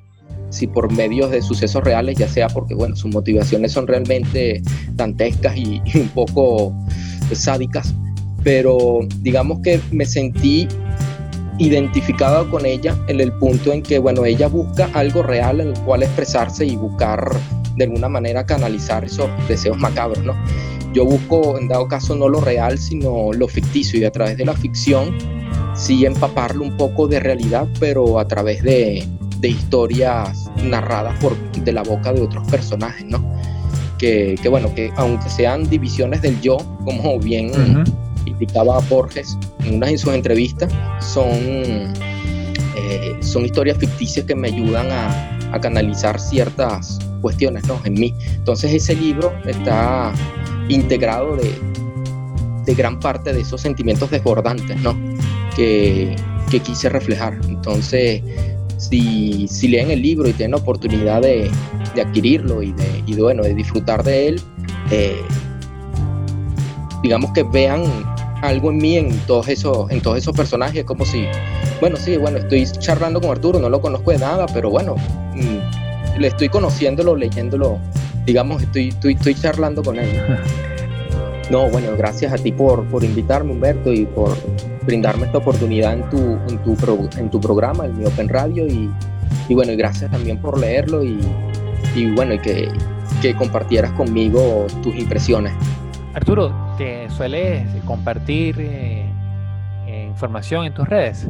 si 0.53 0.67
por 0.67 0.93
medios 0.93 1.31
de 1.31 1.41
sucesos 1.41 1.83
reales, 1.83 2.19
ya 2.19 2.29
sea 2.29 2.49
porque 2.49 2.75
bueno, 2.75 2.95
sus 2.95 3.13
motivaciones 3.13 3.73
son 3.73 3.87
realmente 3.87 4.63
dantescas 4.93 5.57
y, 5.57 5.83
un 5.95 6.09
poco 6.09 6.75
sádicas, 7.33 7.95
pero 8.45 9.01
digamos 9.21 9.61
que 9.61 9.81
me 9.91 10.05
sentí 10.05 10.69
identificado 11.59 12.51
con 12.51 12.67
ella 12.67 12.97
en 13.09 13.21
el 13.21 13.33
punto 13.33 13.73
en 13.73 13.83
que 13.83 13.99
bueno, 13.99 14.25
ella 14.25 14.49
busca 14.49 14.89
algo 14.95 15.23
real 15.23 15.61
en 15.61 15.69
el 15.69 15.79
cual 15.81 16.03
expresarse 16.03 16.65
y 16.65 16.77
buscar 16.77 17.31
de 17.77 17.85
alguna 17.85 18.09
manera 18.09 18.45
canalizar 18.45 19.05
esos 19.05 19.29
deseos 19.49 19.79
macabros, 19.79 20.23
¿no? 20.25 20.35
Yo 20.93 21.05
busco 21.07 21.59
en 21.59 21.69
dado 21.69 21.89
caso 21.89 22.15
no 22.15 22.29
lo 22.29 22.41
real, 22.41 22.79
sino 22.79 23.33
lo 23.33 23.49
ficticio 23.49 23.99
y 23.99 24.05
a 24.05 24.11
través 24.11 24.37
de 24.37 24.45
la 24.45 24.55
ficción 24.55 25.17
sí 25.75 26.05
empaparlo 26.05 26.65
un 26.65 26.77
poco 26.77 27.09
de 27.09 27.19
realidad, 27.19 27.67
pero 27.81 28.19
a 28.19 28.29
través 28.29 28.63
de, 28.63 29.07
de 29.39 29.49
historias 29.49 30.51
narradas 30.63 31.19
por, 31.19 31.37
de 31.53 31.73
la 31.73 31.83
boca 31.83 32.13
de 32.13 32.21
otros 32.21 32.47
personajes, 32.49 33.07
¿no? 33.07 33.25
Que, 33.99 34.37
que 34.43 34.49
bueno, 34.49 34.75
que 34.75 34.93
aunque 34.97 35.31
sean 35.31 35.69
divisiones 35.69 36.21
del 36.23 36.41
yo, 36.41 36.59
como 36.85 37.19
bien 37.19 37.53
indicaba 38.43 38.81
Borges 38.89 39.39
en 39.65 39.77
una 39.77 39.87
de 39.87 39.99
sus 39.99 40.13
entrevistas, 40.13 40.73
son, 41.01 41.31
eh, 41.31 43.17
son 43.21 43.45
historias 43.45 43.79
ficticias 43.79 44.27
que 44.27 44.35
me 44.35 44.49
ayudan 44.49 44.89
a, 44.91 45.39
canalizar 45.61 46.19
ciertas 46.19 46.99
cuestiones 47.21 47.65
en 47.85 47.93
mí. 47.93 48.15
Entonces 48.37 48.73
ese 48.73 48.95
libro 48.95 49.35
está 49.45 50.11
integrado 50.69 51.37
de, 51.37 51.53
de 52.65 52.75
gran 52.75 52.99
parte 52.99 53.35
de 53.35 53.43
esos 53.43 53.61
sentimientos 53.61 54.11
desbordantes 54.11 54.81
¿no? 54.81 54.99
que, 55.55 56.17
que 56.51 56.61
quise 56.61 56.89
reflejar. 56.89 57.39
Entonces 57.47 58.23
si, 58.79 59.47
si 59.47 59.69
leen 59.69 59.91
el 59.91 60.03
libro 60.03 60.29
y 60.29 60.33
tienen 60.33 60.53
la 60.53 60.57
oportunidad 60.57 61.23
de, 61.23 61.51
de 61.95 62.03
adquirirlo 62.03 62.63
y 62.63 62.73
de, 62.73 63.23
bueno, 63.23 63.43
de 63.43 63.55
disfrutar 63.55 64.03
de 64.03 64.29
él, 64.29 64.41
eh, 64.91 65.21
digamos 67.03 67.33
que 67.33 67.43
vean 67.43 67.85
algo 68.43 68.71
en 68.71 68.77
mí 68.77 68.99
en 68.99 69.17
todos 69.21 69.49
esos, 69.49 69.91
en 69.91 70.03
todos 70.03 70.19
esos 70.19 70.37
personajes, 70.37 70.85
como 70.85 71.07
si, 71.07 71.27
bueno, 71.81 71.97
sí, 71.97 72.17
bueno, 72.17 72.39
estoy 72.39 72.67
charlando 72.67 73.21
con 73.21 73.31
Arturo, 73.31 73.59
no 73.59 73.71
lo 73.71 73.81
conozco 73.81 74.11
de 74.11 74.19
nada, 74.19 74.47
pero 74.53 74.69
bueno, 74.69 74.97
mm, 75.35 76.19
le 76.19 76.29
estoy 76.29 76.49
conociéndolo, 76.49 77.17
leyéndolo, 77.17 77.79
digamos, 78.27 78.61
estoy, 78.63 78.89
estoy, 78.89 79.15
estoy 79.15 79.35
charlando 79.35 79.83
con 79.83 79.99
él. 79.99 80.09
No, 81.51 81.69
bueno, 81.69 81.89
gracias 81.99 82.33
a 82.33 82.37
ti 82.37 82.51
por, 82.51 82.87
por 82.87 83.05
invitarme, 83.05 83.53
Humberto, 83.53 83.93
y 83.93 84.07
por 84.07 84.35
brindarme 84.87 85.27
esta 85.27 85.37
oportunidad 85.39 85.93
en 85.93 86.09
tu, 86.09 86.17
en 86.17 86.63
tu, 86.63 87.11
en 87.19 87.31
tu 87.31 87.41
programa, 87.41 87.85
en 87.85 87.99
mi 87.99 88.07
Open 88.07 88.31
Radio, 88.31 88.67
y, 88.67 88.89
y 89.51 89.55
bueno, 89.55 89.73
y 89.73 89.77
gracias 89.77 90.11
también 90.11 90.39
por 90.39 90.59
leerlo 90.59 91.05
y, 91.05 91.21
y 91.95 92.11
bueno, 92.13 92.35
y 92.35 92.39
que, 92.39 92.69
que 93.21 93.35
compartieras 93.35 93.93
conmigo 93.93 94.67
tus 94.83 94.95
impresiones. 94.95 95.53
Arturo, 96.15 96.55
¿te 96.83 97.09
sueles 97.11 97.63
compartir 97.85 98.57
eh, 98.59 99.05
eh, 99.87 100.07
información 100.09 100.65
en 100.65 100.75
tus 100.75 100.89
redes? 100.89 101.29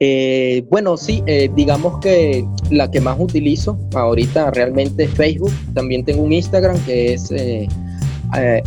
Eh, 0.00 0.64
bueno, 0.68 0.96
sí, 0.96 1.22
digamos 1.54 2.00
que 2.00 2.44
la 2.70 2.90
que 2.90 3.00
más 3.00 3.16
utilizo 3.18 3.78
ahorita 3.94 4.50
realmente 4.50 5.04
es 5.04 5.10
Facebook. 5.10 5.52
También 5.72 6.04
tengo 6.04 6.22
un 6.22 6.32
Instagram 6.32 6.78
que 6.84 7.14
es 7.14 7.32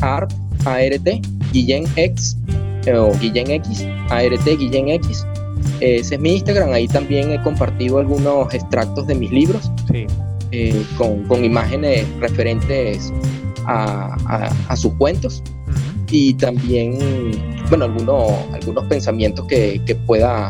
art, 0.02 0.32
ART, 0.66 1.08
Guillén 1.52 1.86
X, 1.96 2.38
o 2.96 3.12
Guillén 3.20 3.52
X, 3.52 3.86
ART, 4.10 4.46
Guillén 4.58 4.90
X. 4.90 5.28
ese 5.82 6.16
es 6.16 6.22
mi 6.22 6.36
Instagram, 6.36 6.72
ahí 6.72 6.88
también 6.88 7.32
he 7.32 7.44
compartido 7.44 8.00
algunos 8.00 8.52
extractos 8.54 9.06
de 9.06 9.16
mis 9.16 9.32
libros 9.32 9.72
con, 10.98 11.24
con, 11.26 11.46
imágenes 11.46 12.08
referentes 12.20 13.14
a, 13.66 14.16
a, 14.68 14.76
sus 14.76 14.94
cuentos 14.94 15.44
y 16.10 16.34
también, 16.36 16.98
bueno, 17.70 17.86
algunos, 17.86 18.32
algunos 18.54 18.86
pensamientos 18.86 19.46
que, 19.48 19.82
que 19.86 19.96
pueda, 19.96 20.50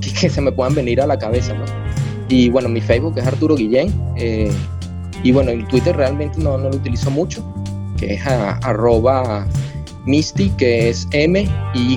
que, 0.00 0.30
se 0.30 0.40
me 0.40 0.52
puedan 0.52 0.74
venir 0.74 1.00
a 1.00 1.06
la 1.06 1.18
cabeza, 1.18 1.54
¿no? 1.54 1.64
Y 2.28 2.48
bueno, 2.48 2.68
mi 2.68 2.80
Facebook 2.80 3.18
es 3.18 3.26
Arturo 3.26 3.56
Guillén. 3.56 3.92
y 5.22 5.32
bueno, 5.32 5.50
en 5.50 5.66
Twitter 5.68 5.96
realmente 5.96 6.38
no, 6.40 6.56
no 6.56 6.70
lo 6.70 6.76
utilizo 6.76 7.10
mucho 7.10 7.44
que 8.02 8.14
es 8.14 8.26
arroba 8.26 9.46
Misty, 10.06 10.50
que 10.58 10.90
es 10.90 11.06
M 11.12 11.48
Y 11.74 11.96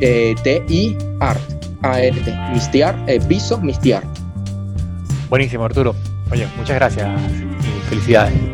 eh, 0.00 0.34
T 0.42 0.64
I 0.68 0.96
Art, 1.20 1.42
A 1.82 2.00
R 2.00 2.18
T, 2.20 2.34
Misty 2.52 2.80
Art, 2.80 2.98
eh, 3.06 3.20
piso 3.28 3.60
Misty 3.60 3.92
Art. 3.92 4.06
Buenísimo, 5.28 5.64
Arturo. 5.64 5.94
Oye, 6.30 6.46
muchas 6.56 6.76
gracias 6.76 7.08
y 7.30 7.90
felicidades. 7.90 8.51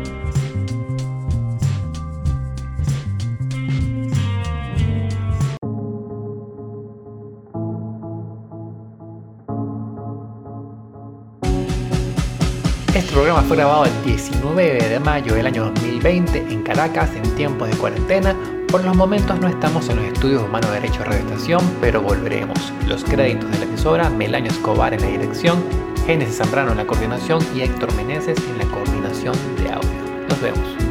Fue 13.43 13.57
grabado 13.57 13.85
el 13.85 14.03
19 14.03 14.89
de 14.89 14.99
mayo 14.99 15.33
del 15.35 15.47
año 15.47 15.65
2020 15.65 16.39
en 16.49 16.63
Caracas 16.63 17.09
en 17.15 17.23
tiempos 17.35 17.69
de 17.69 17.77
cuarentena. 17.77 18.35
Por 18.67 18.83
los 18.83 18.95
momentos 18.95 19.39
no 19.39 19.47
estamos 19.47 19.89
en 19.89 19.97
los 19.97 20.05
estudios 20.05 20.43
Humano 20.43 20.69
Derecho 20.71 21.03
Estación, 21.03 21.61
pero 21.81 22.01
volveremos. 22.01 22.73
Los 22.87 23.03
créditos 23.03 23.49
de 23.51 23.59
la 23.59 23.65
emisora, 23.65 24.09
Melanio 24.09 24.51
Escobar 24.51 24.93
en 24.93 25.01
la 25.01 25.07
dirección, 25.07 25.63
Génesis 26.05 26.37
Zambrano 26.37 26.71
en 26.71 26.77
la 26.77 26.87
coordinación 26.87 27.39
y 27.55 27.61
Héctor 27.61 27.93
Meneses 27.95 28.37
en 28.49 28.57
la 28.57 28.65
coordinación 28.65 29.35
de 29.57 29.71
audio. 29.71 30.27
Nos 30.29 30.41
vemos. 30.41 30.88